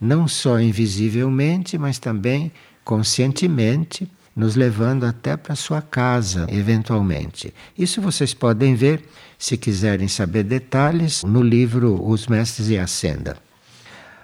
Não 0.00 0.26
só 0.26 0.60
invisivelmente, 0.60 1.76
mas 1.76 1.98
também 1.98 2.52
conscientemente, 2.84 4.10
nos 4.34 4.54
levando 4.54 5.04
até 5.04 5.36
para 5.36 5.54
sua 5.54 5.82
casa, 5.82 6.46
eventualmente. 6.48 7.52
Isso 7.76 8.00
vocês 8.00 8.32
podem 8.32 8.74
ver, 8.74 9.04
se 9.36 9.58
quiserem 9.58 10.08
saber 10.08 10.44
detalhes, 10.44 11.22
no 11.22 11.42
livro 11.42 12.02
Os 12.08 12.26
Mestres 12.28 12.68
e 12.70 12.78
a 12.78 12.86
Senda. 12.86 13.36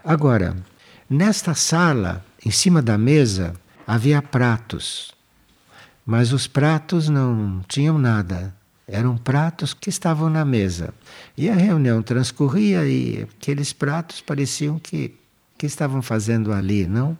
Agora, 0.02 0.56
nesta 1.10 1.52
sala, 1.52 2.24
em 2.46 2.50
cima 2.50 2.80
da 2.80 2.96
mesa, 2.96 3.52
havia 3.86 4.22
pratos, 4.22 5.12
mas 6.06 6.32
os 6.32 6.46
pratos 6.46 7.08
não 7.08 7.60
tinham 7.68 7.98
nada, 7.98 8.54
eram 8.86 9.16
pratos 9.16 9.72
que 9.72 9.88
estavam 9.88 10.28
na 10.28 10.44
mesa. 10.44 10.92
E 11.36 11.48
a 11.48 11.54
reunião 11.54 12.02
transcorria 12.02 12.86
e 12.86 13.22
aqueles 13.22 13.72
pratos 13.72 14.20
pareciam 14.20 14.78
que, 14.78 15.14
que 15.56 15.66
estavam 15.66 16.02
fazendo 16.02 16.52
ali, 16.52 16.86
não? 16.86 17.16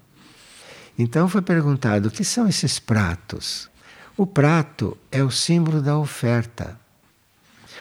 Então 0.99 1.29
foi 1.29 1.43
perguntado: 1.43 2.09
o 2.09 2.11
que 2.11 2.25
são 2.25 2.47
esses 2.49 2.79
pratos? 2.79 3.69
O 4.17 4.27
prato 4.27 4.97
é 5.11 5.23
o 5.23 5.31
símbolo 5.31 5.83
da 5.83 5.99
oferta. 5.99 6.79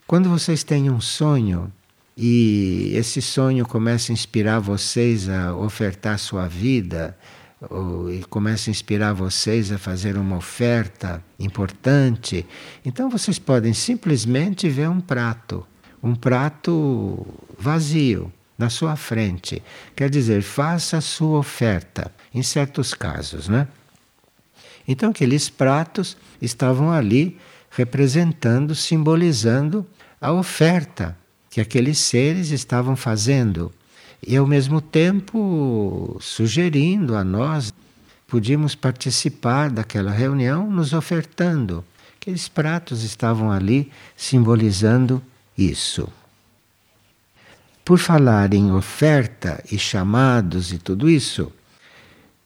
Quando 0.08 0.30
vocês 0.30 0.64
têm 0.64 0.90
um 0.90 1.00
sonho 1.00 1.72
e 2.18 2.92
esse 2.96 3.22
sonho 3.22 3.66
começa 3.66 4.12
a 4.12 4.14
inspirar 4.14 4.60
vocês 4.60 5.30
a 5.30 5.56
ofertar 5.56 6.18
sua 6.18 6.48
vida, 6.48 7.18
e 8.12 8.24
começa 8.26 8.70
a 8.70 8.72
inspirar 8.72 9.14
vocês 9.14 9.72
a 9.72 9.78
fazer 9.78 10.18
uma 10.18 10.38
oferta 10.38 11.24
importante, 11.40 12.46
então 12.84 13.10
vocês 13.10 13.40
podem 13.40 13.74
simplesmente 13.74 14.70
ver 14.70 14.90
um 14.90 15.00
prato, 15.00 15.66
um 16.02 16.14
prato 16.16 17.26
vazio 17.58 18.32
na 18.58 18.70
sua 18.70 18.96
frente. 18.96 19.62
Quer 19.96 20.10
dizer, 20.10 20.42
faça 20.42 20.98
a 20.98 21.02
sua 21.02 21.40
oferta, 21.40 22.12
em 22.34 22.44
certos 22.44 22.94
casos, 22.94 23.48
né? 23.48 23.68
Então 24.88 25.12
aqueles 25.12 25.50
pratos 25.50 26.18
estavam 26.42 26.92
ali 26.92 27.38
representando, 27.70 28.76
simbolizando 28.76 29.86
a 30.20 30.32
oferta 30.32 31.18
que 31.50 31.62
aqueles 31.62 31.98
seres 31.98 32.50
estavam 32.50 32.96
fazendo 32.96 33.72
e 34.28 34.36
ao 34.38 34.48
mesmo 34.48 34.82
tempo 34.82 36.18
sugerindo 36.20 37.16
a 37.16 37.24
nós 37.24 37.74
podíamos 38.28 38.76
participar 38.76 39.70
daquela 39.70 40.12
reunião 40.12 40.70
nos 40.70 40.94
ofertando. 40.94 41.84
Aqueles 42.20 42.48
pratos 42.48 43.04
estavam 43.04 43.52
ali 43.52 43.92
simbolizando 44.16 45.22
isso. 45.58 46.08
Por 47.86 48.00
falar 48.00 48.54
em 48.54 48.72
oferta 48.72 49.62
e 49.70 49.78
chamados 49.78 50.72
e 50.72 50.78
tudo 50.78 51.10
isso, 51.10 51.52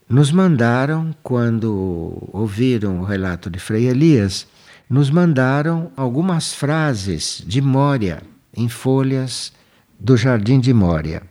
nos 0.09 0.31
mandaram, 0.31 1.13
quando 1.21 2.29
ouviram 2.33 3.01
o 3.01 3.03
relato 3.03 3.49
de 3.49 3.59
Frei 3.59 3.87
Elias, 3.87 4.47
nos 4.89 5.09
mandaram 5.09 5.91
algumas 5.95 6.53
frases 6.53 7.43
de 7.45 7.61
Mória 7.61 8.23
em 8.55 8.67
folhas 8.67 9.53
do 9.99 10.17
Jardim 10.17 10.59
de 10.59 10.73
Mória. 10.73 11.21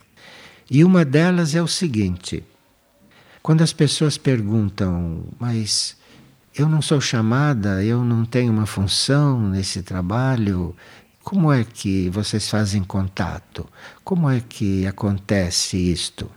E 0.70 0.83
uma 0.83 1.05
delas 1.05 1.55
é 1.55 1.62
o 1.62 1.68
seguinte: 1.68 2.42
quando 3.42 3.62
as 3.62 3.72
pessoas 3.72 4.18
perguntam, 4.18 5.24
mas 5.38 5.96
eu 6.55 6.68
não 6.68 6.83
sou 6.83 7.00
chamada, 7.00 7.85
eu 7.85 8.02
não 8.02 8.24
tenho 8.24 8.52
uma 8.52 8.66
função 8.66 9.40
nesse 9.48 9.83
trabalho, 9.83 10.74
como 11.22 11.52
é 11.52 11.64
que 11.64 12.09
vocês 12.11 12.48
fazem 12.50 12.83
contato? 12.83 13.68
Como 14.02 14.29
é 14.29 14.40
que 14.40 14.87
acontece 14.87 15.76
isto? 15.76 16.31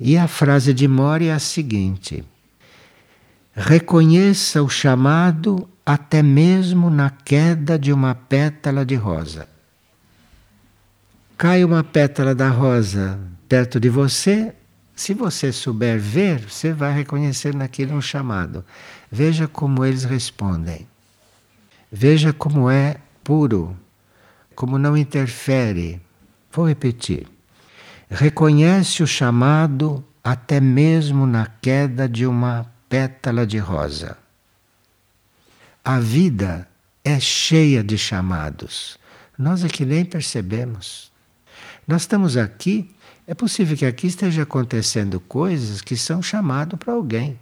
E 0.00 0.16
a 0.16 0.28
frase 0.28 0.72
de 0.72 0.88
Mori 0.88 1.26
é 1.26 1.34
a 1.34 1.38
seguinte: 1.38 2.24
reconheça 3.54 4.62
o 4.62 4.68
chamado 4.70 5.68
até 5.84 6.22
mesmo 6.22 6.88
na 6.88 7.10
queda 7.10 7.78
de 7.78 7.92
uma 7.92 8.14
pétala 8.14 8.86
de 8.86 8.94
rosa. 8.94 9.46
Cai 11.36 11.62
uma 11.62 11.84
pétala 11.84 12.34
da 12.34 12.48
rosa 12.48 13.18
perto 13.48 13.80
de 13.80 13.88
você, 13.88 14.54
se 14.94 15.14
você 15.14 15.52
souber 15.52 15.98
ver, 15.98 16.40
você 16.40 16.72
vai 16.72 16.92
reconhecer 16.92 17.54
naquilo 17.54 17.94
um 17.94 18.02
chamado. 18.02 18.64
Veja 19.10 19.48
como 19.48 19.84
eles 19.84 20.04
respondem. 20.04 20.86
Veja 21.90 22.32
como 22.32 22.68
é 22.68 22.96
puro, 23.24 23.76
como 24.54 24.78
não 24.78 24.96
interfere. 24.96 26.00
Vou 26.52 26.66
repetir. 26.66 27.26
Reconhece 28.10 29.02
o 29.02 29.06
chamado 29.06 30.04
até 30.22 30.60
mesmo 30.60 31.26
na 31.26 31.46
queda 31.46 32.08
de 32.08 32.26
uma 32.26 32.66
pétala 32.88 33.46
de 33.46 33.58
rosa. 33.58 34.16
A 35.84 36.00
vida 36.00 36.68
é 37.04 37.18
cheia 37.18 37.82
de 37.82 37.96
chamados. 37.96 38.98
Nós 39.38 39.64
é 39.64 39.68
que 39.68 39.84
nem 39.84 40.04
percebemos. 40.04 41.10
Nós 41.86 42.02
estamos 42.02 42.36
aqui, 42.36 42.94
é 43.28 43.34
possível 43.34 43.76
que 43.76 43.84
aqui 43.84 44.06
esteja 44.06 44.44
acontecendo 44.44 45.20
coisas 45.20 45.82
que 45.82 45.98
são 45.98 46.22
chamado 46.22 46.78
para 46.78 46.94
alguém, 46.94 47.38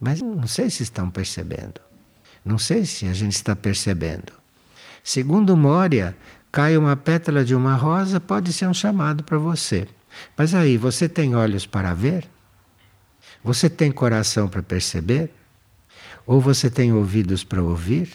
mas 0.00 0.20
não 0.20 0.48
sei 0.48 0.68
se 0.68 0.82
estão 0.82 1.08
percebendo. 1.08 1.80
Não 2.44 2.58
sei 2.58 2.84
se 2.84 3.06
a 3.06 3.12
gente 3.12 3.36
está 3.36 3.54
percebendo. 3.54 4.32
Segundo 5.04 5.56
Mória, 5.56 6.16
cai 6.50 6.76
uma 6.76 6.96
pétala 6.96 7.44
de 7.44 7.54
uma 7.54 7.76
rosa, 7.76 8.18
pode 8.18 8.52
ser 8.52 8.66
um 8.66 8.74
chamado 8.74 9.22
para 9.22 9.38
você. 9.38 9.86
Mas 10.36 10.56
aí, 10.56 10.76
você 10.76 11.08
tem 11.08 11.36
olhos 11.36 11.66
para 11.66 11.94
ver? 11.94 12.28
Você 13.44 13.70
tem 13.70 13.92
coração 13.92 14.48
para 14.48 14.60
perceber? 14.60 15.32
Ou 16.26 16.40
você 16.40 16.68
tem 16.68 16.92
ouvidos 16.92 17.44
para 17.44 17.62
ouvir? 17.62 18.10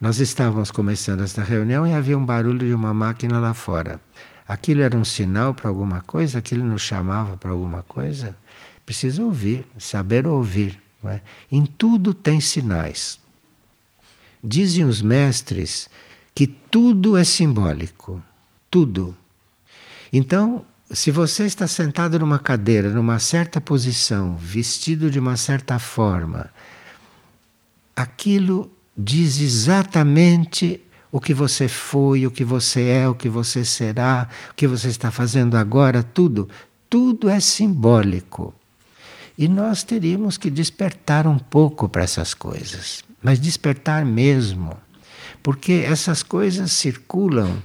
Nós 0.00 0.20
estávamos 0.20 0.70
começando 0.70 1.22
esta 1.22 1.42
reunião 1.42 1.86
e 1.86 1.92
havia 1.92 2.16
um 2.16 2.24
barulho 2.24 2.66
de 2.66 2.72
uma 2.72 2.94
máquina 2.94 3.38
lá 3.38 3.52
fora. 3.52 4.00
Aquilo 4.52 4.82
era 4.82 4.94
um 4.94 5.02
sinal 5.02 5.54
para 5.54 5.70
alguma 5.70 6.02
coisa? 6.02 6.38
Aquilo 6.38 6.62
nos 6.62 6.82
chamava 6.82 7.38
para 7.38 7.52
alguma 7.52 7.82
coisa? 7.84 8.36
Precisa 8.84 9.24
ouvir, 9.24 9.64
saber 9.78 10.26
ouvir. 10.26 10.78
É? 11.06 11.22
Em 11.50 11.64
tudo 11.64 12.12
tem 12.12 12.38
sinais. 12.38 13.18
Dizem 14.44 14.84
os 14.84 15.00
mestres 15.00 15.88
que 16.34 16.46
tudo 16.46 17.16
é 17.16 17.24
simbólico. 17.24 18.22
Tudo. 18.70 19.16
Então, 20.12 20.66
se 20.90 21.10
você 21.10 21.46
está 21.46 21.66
sentado 21.66 22.18
numa 22.18 22.38
cadeira, 22.38 22.90
numa 22.90 23.18
certa 23.18 23.58
posição, 23.58 24.36
vestido 24.36 25.10
de 25.10 25.18
uma 25.18 25.38
certa 25.38 25.78
forma, 25.78 26.50
aquilo 27.96 28.70
diz 28.94 29.40
exatamente 29.40 30.78
o 31.12 31.20
que 31.20 31.34
você 31.34 31.68
foi, 31.68 32.26
o 32.26 32.30
que 32.30 32.42
você 32.42 32.88
é, 32.88 33.08
o 33.08 33.14
que 33.14 33.28
você 33.28 33.66
será, 33.66 34.26
o 34.50 34.54
que 34.54 34.66
você 34.66 34.88
está 34.88 35.10
fazendo 35.10 35.58
agora, 35.58 36.02
tudo. 36.02 36.48
Tudo 36.88 37.28
é 37.28 37.38
simbólico. 37.38 38.54
E 39.36 39.46
nós 39.46 39.82
teríamos 39.82 40.38
que 40.38 40.50
despertar 40.50 41.26
um 41.26 41.38
pouco 41.38 41.86
para 41.86 42.02
essas 42.02 42.32
coisas, 42.32 43.04
mas 43.22 43.38
despertar 43.38 44.04
mesmo, 44.04 44.74
porque 45.42 45.84
essas 45.86 46.22
coisas 46.22 46.72
circulam 46.72 47.62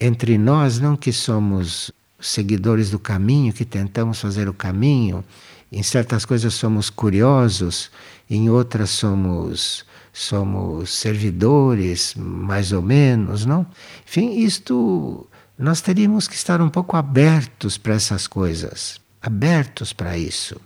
entre 0.00 0.36
nós, 0.36 0.80
não 0.80 0.96
que 0.96 1.12
somos 1.12 1.92
seguidores 2.20 2.90
do 2.90 2.98
caminho, 2.98 3.52
que 3.52 3.64
tentamos 3.64 4.20
fazer 4.20 4.48
o 4.48 4.54
caminho. 4.54 5.24
Em 5.70 5.82
certas 5.82 6.24
coisas 6.24 6.54
somos 6.54 6.90
curiosos, 6.90 7.90
em 8.28 8.48
outras 8.50 8.90
somos 8.90 9.84
somos 10.12 10.90
servidores, 10.90 12.14
mais 12.16 12.72
ou 12.72 12.82
menos, 12.82 13.46
não? 13.46 13.66
Enfim, 14.06 14.38
isto 14.38 15.26
nós 15.58 15.80
teríamos 15.80 16.28
que 16.28 16.34
estar 16.34 16.60
um 16.60 16.68
pouco 16.68 16.96
abertos 16.96 17.78
para 17.78 17.94
essas 17.94 18.26
coisas, 18.26 19.00
abertos 19.20 19.92
para 19.92 20.18
isso. 20.18 20.60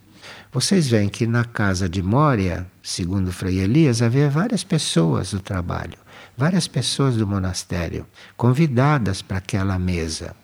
Vocês 0.53 0.89
veem 0.89 1.09
que 1.09 1.27
na 1.27 1.45
casa 1.45 1.89
de 1.89 2.03
Mória, 2.03 2.67
segundo 2.83 3.33
Frei 3.33 3.59
Elias, 3.59 4.01
havia 4.01 4.31
várias 4.31 4.65
pessoas 4.65 5.33
do 5.33 5.41
trabalho, 5.41 5.99
várias 6.37 6.67
pessoas 6.67 7.17
do 7.17 7.27
monastério, 7.27 8.07
convidadas 8.37 9.21
para 9.23 9.39
aquela 9.39 9.79
mesa. 9.79 10.35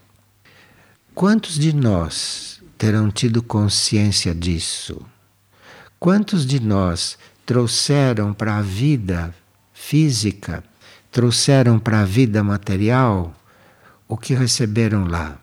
Quantos 1.14 1.58
de 1.58 1.74
nós 1.74 2.62
terão 2.76 3.10
tido 3.10 3.42
consciência 3.42 4.34
disso? 4.34 5.00
Quantos 5.98 6.44
de 6.44 6.60
nós 6.60 7.16
trouxeram 7.52 8.32
para 8.32 8.56
a 8.56 8.62
vida 8.62 9.34
física, 9.74 10.64
trouxeram 11.10 11.78
para 11.78 12.00
a 12.00 12.04
vida 12.06 12.42
material 12.42 13.34
o 14.08 14.16
que 14.16 14.32
receberam 14.32 15.04
lá? 15.04 15.38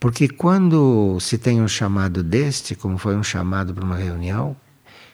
Porque 0.00 0.26
quando 0.26 1.20
se 1.20 1.36
tem 1.36 1.60
um 1.60 1.68
chamado 1.68 2.22
deste, 2.22 2.74
como 2.74 2.96
foi 2.96 3.14
um 3.16 3.22
chamado 3.22 3.74
para 3.74 3.84
uma 3.84 3.96
reunião, 3.96 4.56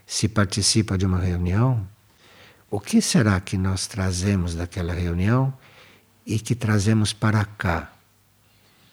se 0.06 0.28
participa 0.28 0.96
de 0.96 1.04
uma 1.04 1.18
reunião, 1.18 1.84
o 2.70 2.78
que 2.78 3.02
será 3.02 3.40
que 3.40 3.58
nós 3.58 3.88
trazemos 3.88 4.54
daquela 4.54 4.92
reunião 4.92 5.52
e 6.24 6.38
que 6.38 6.54
trazemos 6.54 7.12
para 7.12 7.44
cá? 7.44 7.90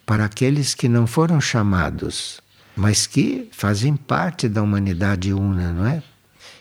para 0.03 0.25
aqueles 0.25 0.73
que 0.73 0.87
não 0.87 1.05
foram 1.05 1.39
chamados, 1.39 2.41
mas 2.75 3.05
que 3.05 3.49
fazem 3.51 3.95
parte 3.95 4.47
da 4.47 4.63
humanidade 4.63 5.33
una, 5.33 5.71
não 5.71 5.85
é? 5.85 6.01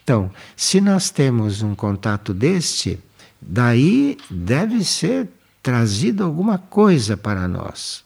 Então, 0.07 0.31
se 0.55 0.81
nós 0.81 1.11
temos 1.11 1.63
um 1.63 1.75
contato 1.75 2.33
deste, 2.33 2.97
daí 3.43 4.17
deve 4.31 4.85
ser 4.85 5.29
trazido 5.61 6.23
alguma 6.23 6.59
coisa 6.59 7.17
para 7.17 7.49
nós. 7.49 8.05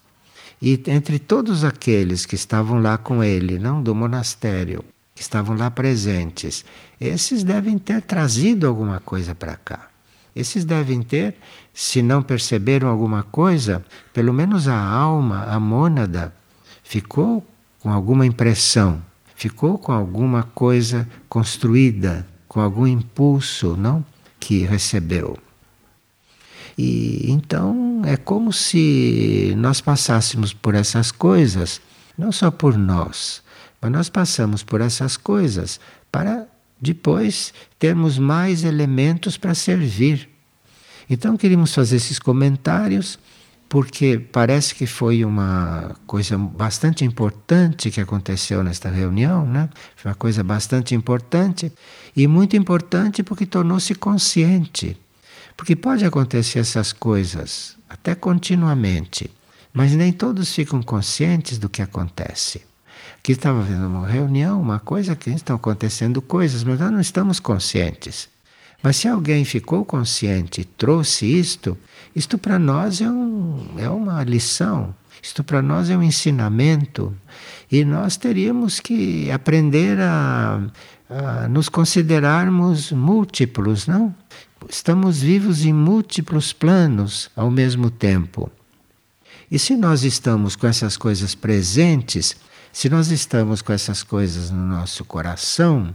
E 0.63 0.83
entre 0.87 1.19
todos 1.19 1.63
aqueles 1.63 2.25
que 2.25 2.35
estavam 2.35 2.81
lá 2.81 2.97
com 2.97 3.23
ele, 3.23 3.59
não 3.59 3.83
do 3.83 3.95
monastério, 3.95 4.83
que 5.15 5.21
estavam 5.21 5.55
lá 5.55 5.71
presentes, 5.71 6.65
esses 6.99 7.45
devem 7.45 7.77
ter 7.77 8.01
trazido 8.01 8.67
alguma 8.67 8.99
coisa 9.01 9.35
para 9.35 9.57
cá. 9.57 9.91
Esses 10.35 10.65
devem 10.65 11.03
ter, 11.03 11.37
se 11.75 12.01
não 12.01 12.23
perceberam 12.23 12.89
alguma 12.89 13.25
coisa, 13.25 13.85
pelo 14.11 14.33
menos 14.33 14.67
a 14.69 14.81
alma, 14.81 15.45
a 15.45 15.61
mônada, 15.61 16.35
ficou 16.83 17.47
com 17.79 17.93
alguma 17.93 18.25
impressão, 18.25 19.03
ficou 19.41 19.79
com 19.79 19.91
alguma 19.91 20.43
coisa 20.43 21.09
construída, 21.27 22.27
com 22.47 22.61
algum 22.61 22.87
impulso, 22.87 23.75
não? 23.75 24.05
Que 24.39 24.67
recebeu. 24.67 25.39
E 26.77 27.25
então 27.31 28.03
é 28.05 28.19
como 28.19 28.53
se 28.53 29.55
nós 29.57 29.81
passássemos 29.81 30.53
por 30.53 30.75
essas 30.75 31.11
coisas, 31.11 31.81
não 32.19 32.31
só 32.31 32.51
por 32.51 32.77
nós, 32.77 33.43
mas 33.81 33.91
nós 33.91 34.11
passamos 34.11 34.63
por 34.63 34.83
essas 34.83 35.17
coisas 35.17 35.81
para 36.13 36.47
depois 36.79 37.55
termos 37.79 38.19
mais 38.19 38.63
elementos 38.63 39.39
para 39.39 39.55
servir. 39.55 40.29
Então 41.09 41.39
queríamos 41.39 41.73
fazer 41.73 41.97
esses 41.97 42.19
comentários 42.19 43.19
porque 43.71 44.19
parece 44.19 44.75
que 44.75 44.85
foi 44.85 45.25
uma 45.25 45.95
coisa 46.05 46.37
bastante 46.37 47.05
importante 47.05 47.89
que 47.89 48.01
aconteceu 48.01 48.65
nesta 48.65 48.91
reunião, 48.91 49.47
né? 49.47 49.71
Foi 49.95 50.11
uma 50.11 50.17
coisa 50.17 50.43
bastante 50.43 50.93
importante 50.93 51.73
e 52.17 52.27
muito 52.27 52.57
importante 52.57 53.23
porque 53.23 53.47
tornou-se 53.47 53.95
consciente. 53.95 55.01
Porque 55.57 55.77
pode 55.77 56.05
acontecer 56.05 56.59
essas 56.59 56.93
coisas 56.93 57.77
até 57.89 58.13
continuamente, 58.17 59.31
mas 59.73 59.93
nem 59.93 60.13
todos 60.13 60.53
ficam 60.53 60.83
conscientes 60.83 61.57
do 61.57 61.69
que 61.69 61.81
acontece. 61.81 62.63
Aqui 63.19 63.33
estava 63.33 63.63
vendo 63.63 63.87
uma 63.87 64.09
reunião, 64.09 64.61
uma 64.61 64.81
coisa 64.81 65.15
que 65.15 65.31
estão 65.31 65.55
acontecendo 65.55 66.21
coisas, 66.21 66.65
mas 66.65 66.81
nós 66.81 66.91
não 66.91 67.01
estamos 67.01 67.39
conscientes. 67.39 68.29
Mas 68.83 68.97
se 68.97 69.09
alguém 69.09 69.45
ficou 69.45 69.85
consciente 69.85 70.63
e 70.63 70.65
trouxe 70.65 71.27
isto, 71.27 71.77
isto 72.15 72.39
para 72.39 72.59
nós 72.59 73.01
é, 73.01 73.09
um, 73.09 73.67
é 73.77 73.89
uma 73.89 74.23
lição, 74.25 74.95
isto 75.23 75.45
para 75.45 75.61
nós 75.61 75.91
é 75.91 75.97
um 75.97 76.03
ensinamento. 76.03 77.15
E 77.71 77.85
nós 77.85 78.17
teríamos 78.17 78.81
que 78.81 79.31
aprender 79.31 80.01
a, 80.01 80.63
a 81.09 81.49
nos 81.49 81.69
considerarmos 81.69 82.91
múltiplos, 82.91 83.87
não? 83.87 84.15
Estamos 84.69 85.21
vivos 85.21 85.65
em 85.65 85.73
múltiplos 85.73 86.53
planos 86.53 87.31
ao 87.37 87.51
mesmo 87.51 87.91
tempo. 87.91 88.51
E 89.51 89.59
se 89.59 89.77
nós 89.77 90.05
estamos 90.05 90.55
com 90.55 90.67
essas 90.67 90.97
coisas 90.97 91.35
presentes, 91.35 92.37
se 92.73 92.89
nós 92.89 93.11
estamos 93.11 93.63
com 93.63 93.73
essas 93.73 94.03
coisas 94.03 94.51
no 94.51 94.65
nosso 94.65 95.05
coração, 95.05 95.95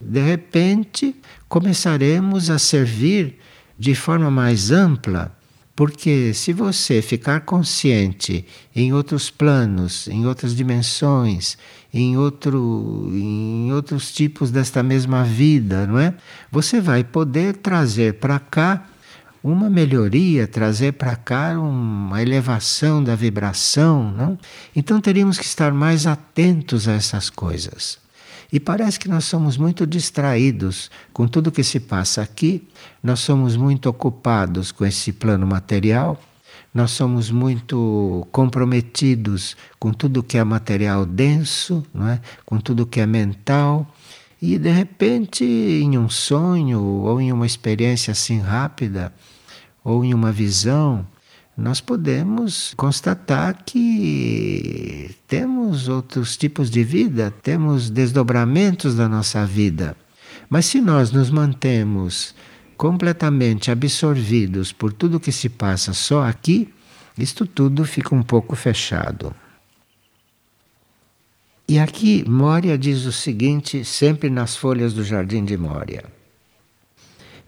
de 0.00 0.20
repente 0.20 1.14
começaremos 1.48 2.50
a 2.50 2.58
servir 2.58 3.38
de 3.78 3.94
forma 3.94 4.30
mais 4.30 4.70
ampla, 4.70 5.36
porque 5.74 6.32
se 6.32 6.54
você 6.54 7.02
ficar 7.02 7.40
consciente 7.42 8.46
em 8.74 8.94
outros 8.94 9.28
planos, 9.28 10.08
em 10.08 10.26
outras 10.26 10.56
dimensões, 10.56 11.58
em, 11.92 12.16
outro, 12.16 13.10
em 13.12 13.70
outros 13.72 14.10
tipos 14.12 14.50
desta 14.50 14.82
mesma 14.82 15.22
vida, 15.22 15.86
não 15.86 15.98
é? 15.98 16.14
Você 16.50 16.80
vai 16.80 17.04
poder 17.04 17.56
trazer 17.56 18.14
para 18.14 18.38
cá 18.38 18.86
uma 19.44 19.70
melhoria, 19.70 20.46
trazer 20.46 20.92
para 20.94 21.14
cá 21.14 21.58
uma 21.60 22.20
elevação 22.22 23.04
da 23.04 23.14
vibração, 23.14 24.10
não? 24.10 24.38
Então 24.74 25.00
teríamos 25.00 25.38
que 25.38 25.44
estar 25.44 25.72
mais 25.72 26.06
atentos 26.06 26.88
a 26.88 26.92
essas 26.92 27.28
coisas. 27.28 27.98
E 28.52 28.60
parece 28.60 28.98
que 28.98 29.08
nós 29.08 29.24
somos 29.24 29.56
muito 29.56 29.86
distraídos 29.86 30.90
com 31.12 31.26
tudo 31.26 31.52
que 31.52 31.64
se 31.64 31.80
passa 31.80 32.22
aqui, 32.22 32.66
nós 33.02 33.20
somos 33.20 33.56
muito 33.56 33.88
ocupados 33.88 34.70
com 34.70 34.84
esse 34.84 35.12
plano 35.12 35.46
material, 35.46 36.20
nós 36.72 36.90
somos 36.90 37.30
muito 37.30 38.26
comprometidos 38.30 39.56
com 39.78 39.92
tudo 39.92 40.22
que 40.22 40.38
é 40.38 40.44
material 40.44 41.06
denso, 41.06 41.84
não 41.92 42.08
é? 42.08 42.20
com 42.44 42.58
tudo 42.58 42.86
que 42.86 43.00
é 43.00 43.06
mental, 43.06 43.86
E 44.40 44.58
de 44.58 44.70
repente, 44.70 45.44
em 45.44 45.96
um 45.96 46.10
sonho 46.10 46.80
ou 46.82 47.20
em 47.20 47.32
uma 47.32 47.46
experiência 47.46 48.12
assim 48.12 48.38
rápida, 48.38 49.12
ou 49.82 50.04
em 50.04 50.12
uma 50.12 50.30
visão, 50.30 51.06
nós 51.56 51.80
podemos 51.80 52.74
constatar 52.76 53.64
que 53.64 55.14
temos 55.26 55.88
outros 55.88 56.36
tipos 56.36 56.70
de 56.70 56.84
vida, 56.84 57.32
temos 57.42 57.88
desdobramentos 57.88 58.94
da 58.94 59.08
nossa 59.08 59.46
vida. 59.46 59.96
Mas 60.50 60.66
se 60.66 60.80
nós 60.82 61.10
nos 61.10 61.30
mantemos 61.30 62.34
completamente 62.76 63.70
absorvidos 63.70 64.70
por 64.70 64.92
tudo 64.92 65.18
que 65.18 65.32
se 65.32 65.48
passa 65.48 65.94
só 65.94 66.24
aqui, 66.24 66.72
isto 67.16 67.46
tudo 67.46 67.86
fica 67.86 68.14
um 68.14 68.22
pouco 68.22 68.54
fechado. 68.54 69.34
E 71.66 71.78
aqui 71.78 72.22
Moria 72.28 72.76
diz 72.76 73.06
o 73.06 73.12
seguinte, 73.12 73.82
sempre 73.82 74.28
nas 74.28 74.54
folhas 74.54 74.92
do 74.92 75.02
Jardim 75.02 75.44
de 75.44 75.56
Moria: 75.56 76.04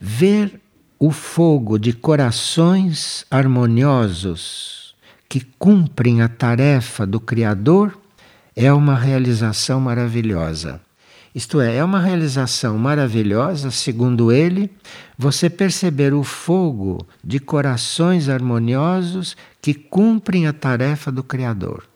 Ver 0.01 0.61
o 1.01 1.13
fogo 1.13 1.79
de 1.79 1.93
corações 1.93 3.25
harmoniosos 3.31 4.97
que 5.29 5.41
cumprem 5.41 6.23
a 6.23 6.29
tarefa 6.29 7.07
do 7.07 7.21
Criador 7.21 7.97
é 8.57 8.73
uma 8.73 8.97
realização 8.97 9.81
maravilhosa. 9.81 10.81
Isto 11.33 11.61
é, 11.61 11.77
é 11.77 11.85
uma 11.85 12.01
realização 12.01 12.77
maravilhosa, 12.77 13.71
segundo 13.71 14.33
ele, 14.33 14.73
você 15.17 15.49
perceber 15.49 16.13
o 16.13 16.25
fogo 16.25 17.07
de 17.23 17.39
corações 17.39 18.29
harmoniosos 18.29 19.37
que 19.63 19.75
cumprem 19.75 20.49
a 20.49 20.53
tarefa 20.53 21.13
do 21.13 21.23
Criador. 21.23 21.88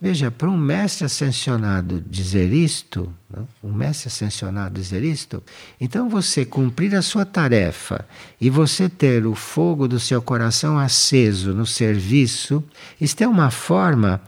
Veja, 0.00 0.30
para 0.30 0.50
um 0.50 0.56
mestre 0.58 1.06
ascensionado 1.06 2.04
dizer 2.06 2.52
isto? 2.52 3.10
Né, 3.30 3.42
um 3.62 3.72
mestre 3.72 4.08
ascensionado 4.08 4.78
dizer 4.78 5.02
isto, 5.02 5.42
então 5.80 6.08
você 6.08 6.44
cumprir 6.44 6.94
a 6.94 7.00
sua 7.00 7.24
tarefa 7.24 8.06
e 8.38 8.50
você 8.50 8.88
ter 8.88 9.26
o 9.26 9.34
fogo 9.34 9.88
do 9.88 9.98
seu 9.98 10.20
coração 10.20 10.78
aceso 10.78 11.54
no 11.54 11.64
serviço, 11.64 12.62
isto 13.00 13.22
é 13.22 13.28
uma 13.28 13.50
forma 13.50 14.20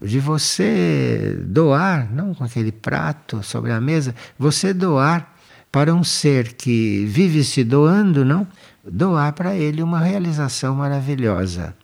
de 0.00 0.20
você 0.20 1.36
doar, 1.42 2.12
não 2.12 2.32
com 2.32 2.44
aquele 2.44 2.70
prato 2.70 3.42
sobre 3.42 3.72
a 3.72 3.80
mesa, 3.80 4.14
você 4.38 4.72
doar 4.72 5.34
para 5.72 5.92
um 5.92 6.04
ser 6.04 6.52
que 6.52 7.04
vive 7.06 7.42
se 7.42 7.64
doando, 7.64 8.24
não? 8.24 8.46
Doar 8.84 9.32
para 9.32 9.56
ele 9.56 9.82
uma 9.82 9.98
realização 9.98 10.76
maravilhosa 10.76 11.74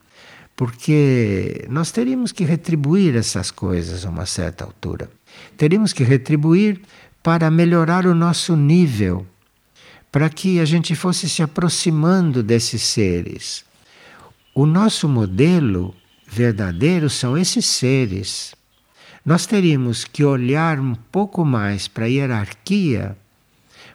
porque 0.57 1.67
nós 1.69 1.91
teríamos 1.91 2.33
que 2.33 2.45
retribuir 2.45 3.17
essas 3.17 3.51
coisas 3.51 4.05
a 4.05 4.11
uma 4.11 4.27
certa 4.27 4.65
altura. 4.65 5.11
Teríamos 5.57 5.93
que 5.93 6.05
retribuir 6.05 6.81
para 7.23 7.51
melhorar 7.51 8.07
o 8.07 8.15
nosso 8.15 8.57
nível, 8.57 9.27
para 10.11 10.29
que 10.29 10.61
a 10.61 10.65
gente 10.65 10.95
fosse 10.95 11.29
se 11.29 11.43
aproximando 11.43 12.43
desses 12.43 12.83
seres. 12.83 13.65
O 14.55 14.67
nosso 14.67 15.09
modelo 15.09 15.95
verdadeiro 16.27 17.09
são 17.09 17.39
esses 17.39 17.65
seres. 17.65 18.55
Nós 19.25 19.47
teríamos 19.47 20.05
que 20.05 20.25
olhar 20.25 20.81
um 20.81 20.95
pouco 20.95 21.45
mais 21.45 21.89
para 21.89 22.05
a 22.05 22.09
hierarquia, 22.09 23.17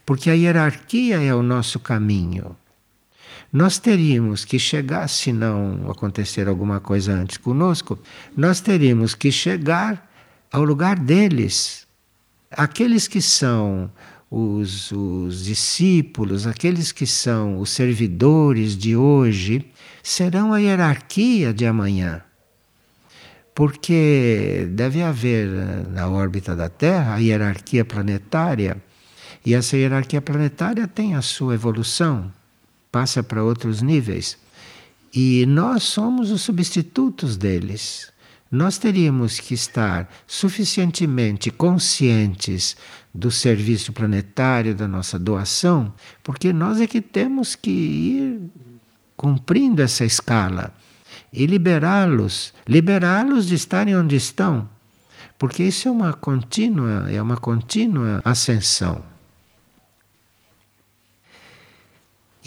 porque 0.05 0.29
a 0.29 0.33
hierarquia 0.33 1.21
é 1.21 1.35
o 1.35 1.43
nosso 1.43 1.79
caminho. 1.79 2.55
Nós 3.57 3.79
teríamos 3.79 4.45
que 4.45 4.59
chegar, 4.59 5.09
se 5.09 5.33
não 5.33 5.89
acontecer 5.89 6.47
alguma 6.47 6.79
coisa 6.79 7.11
antes 7.11 7.37
conosco, 7.37 7.97
nós 8.35 8.61
teríamos 8.61 9.15
que 9.15 9.31
chegar 9.31 10.07
ao 10.51 10.63
lugar 10.63 10.99
deles. 10.99 11.87
Aqueles 12.51 13.07
que 13.07 13.19
são 13.19 13.89
os, 14.29 14.91
os 14.91 15.43
discípulos, 15.43 16.45
aqueles 16.45 16.91
que 16.91 17.07
são 17.07 17.57
os 17.57 17.71
servidores 17.71 18.77
de 18.77 18.95
hoje, 18.95 19.65
serão 20.03 20.53
a 20.53 20.59
hierarquia 20.59 21.51
de 21.51 21.65
amanhã. 21.65 22.21
Porque 23.55 24.67
deve 24.69 25.01
haver 25.01 25.47
na 25.89 26.07
órbita 26.07 26.55
da 26.55 26.69
Terra 26.69 27.15
a 27.15 27.17
hierarquia 27.17 27.83
planetária, 27.83 28.77
e 29.43 29.55
essa 29.55 29.75
hierarquia 29.75 30.21
planetária 30.21 30.87
tem 30.87 31.15
a 31.15 31.23
sua 31.23 31.55
evolução 31.55 32.31
passa 32.91 33.21
para 33.23 33.43
outros 33.43 33.82
níveis. 33.82 34.38
E 35.13 35.45
nós 35.45 35.84
somos 35.84 36.32
os 36.32 36.41
substitutos 36.41 37.38
deles. 37.38 38.12
Nós 38.52 38.78
teríamos 38.78 39.39
que 39.39 39.54
estar 39.54 40.10
suficientemente 40.26 41.52
conscientes 41.52 42.78
do 43.13 43.30
serviço 43.30 43.91
planetário, 43.91 44.73
da 44.73 44.88
nossa 44.88 45.19
doação, 45.19 45.93
porque 46.23 46.54
nós 46.54 46.80
é 46.80 46.88
que 46.88 47.02
temos 47.02 47.56
que 47.56 47.71
ir 47.71 48.41
cumprindo 49.17 49.82
essa 49.82 50.06
escala 50.06 50.73
e 51.34 51.45
liberá-los, 51.45 52.54
liberá-los 52.67 53.47
de 53.47 53.56
estarem 53.56 53.97
onde 53.97 54.15
estão, 54.15 54.69
porque 55.38 55.63
isso 55.63 55.88
é 55.88 55.91
uma 55.91 56.13
contínua, 56.13 57.12
é 57.12 57.21
uma 57.21 57.38
contínua 57.38 58.21
ascensão. 58.23 59.04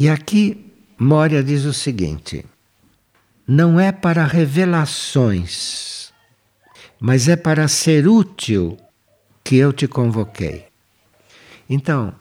E 0.01 0.09
aqui 0.09 0.73
Moria 0.99 1.45
diz 1.45 1.67
o 1.67 1.75
seguinte: 1.75 2.47
não 3.47 3.79
é 3.79 3.93
para 3.93 4.25
revelações, 4.25 6.11
mas 6.99 7.29
é 7.29 7.37
para 7.37 7.69
ser 7.69 8.09
útil 8.09 8.79
que 9.45 9.57
eu 9.57 9.75
te 9.75 9.87
convoquei. 9.87 10.65
Então, 11.69 12.15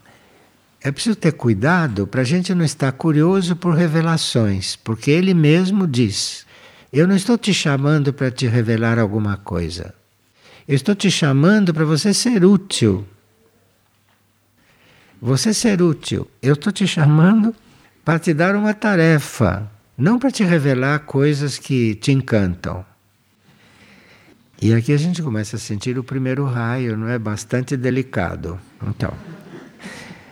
é 0.81 0.91
preciso 0.91 1.15
ter 1.15 1.31
cuidado 1.31 2.05
para 2.05 2.19
a 2.19 2.25
gente 2.25 2.53
não 2.53 2.65
estar 2.65 2.91
curioso 2.91 3.55
por 3.55 3.73
revelações, 3.73 4.75
porque 4.75 5.09
ele 5.09 5.33
mesmo 5.33 5.87
diz: 5.87 6.45
Eu 6.91 7.07
não 7.07 7.15
estou 7.15 7.37
te 7.37 7.53
chamando 7.53 8.11
para 8.11 8.29
te 8.29 8.45
revelar 8.45 8.99
alguma 8.99 9.37
coisa. 9.37 9.95
Eu 10.67 10.75
estou 10.75 10.93
te 10.93 11.09
chamando 11.09 11.73
para 11.73 11.85
você 11.85 12.13
ser 12.13 12.43
útil. 12.43 13.07
Você 15.21 15.53
ser 15.53 15.81
útil. 15.81 16.29
Eu 16.41 16.55
estou 16.55 16.73
te 16.73 16.85
chamando 16.85 17.55
para 18.03 18.19
te 18.19 18.33
dar 18.33 18.55
uma 18.55 18.73
tarefa, 18.73 19.69
não 19.97 20.17
para 20.17 20.31
te 20.31 20.43
revelar 20.43 20.99
coisas 20.99 21.57
que 21.57 21.95
te 21.95 22.11
encantam. 22.11 22.85
E 24.61 24.73
aqui 24.73 24.91
a 24.91 24.97
gente 24.97 25.21
começa 25.21 25.55
a 25.55 25.59
sentir 25.59 25.97
o 25.97 26.03
primeiro 26.03 26.43
raio, 26.45 26.97
não 26.97 27.07
é? 27.07 27.17
Bastante 27.17 27.77
delicado. 27.77 28.59
Então, 28.85 29.13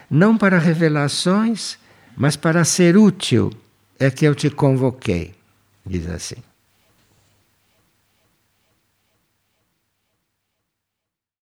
não 0.10 0.38
para 0.38 0.58
revelações, 0.58 1.78
mas 2.16 2.36
para 2.36 2.66
ser 2.66 2.98
útil 2.98 3.52
é 4.00 4.12
que 4.12 4.26
eu 4.26 4.36
te 4.36 4.50
convoquei, 4.50 5.34
diz 5.86 6.10
assim. 6.10 6.36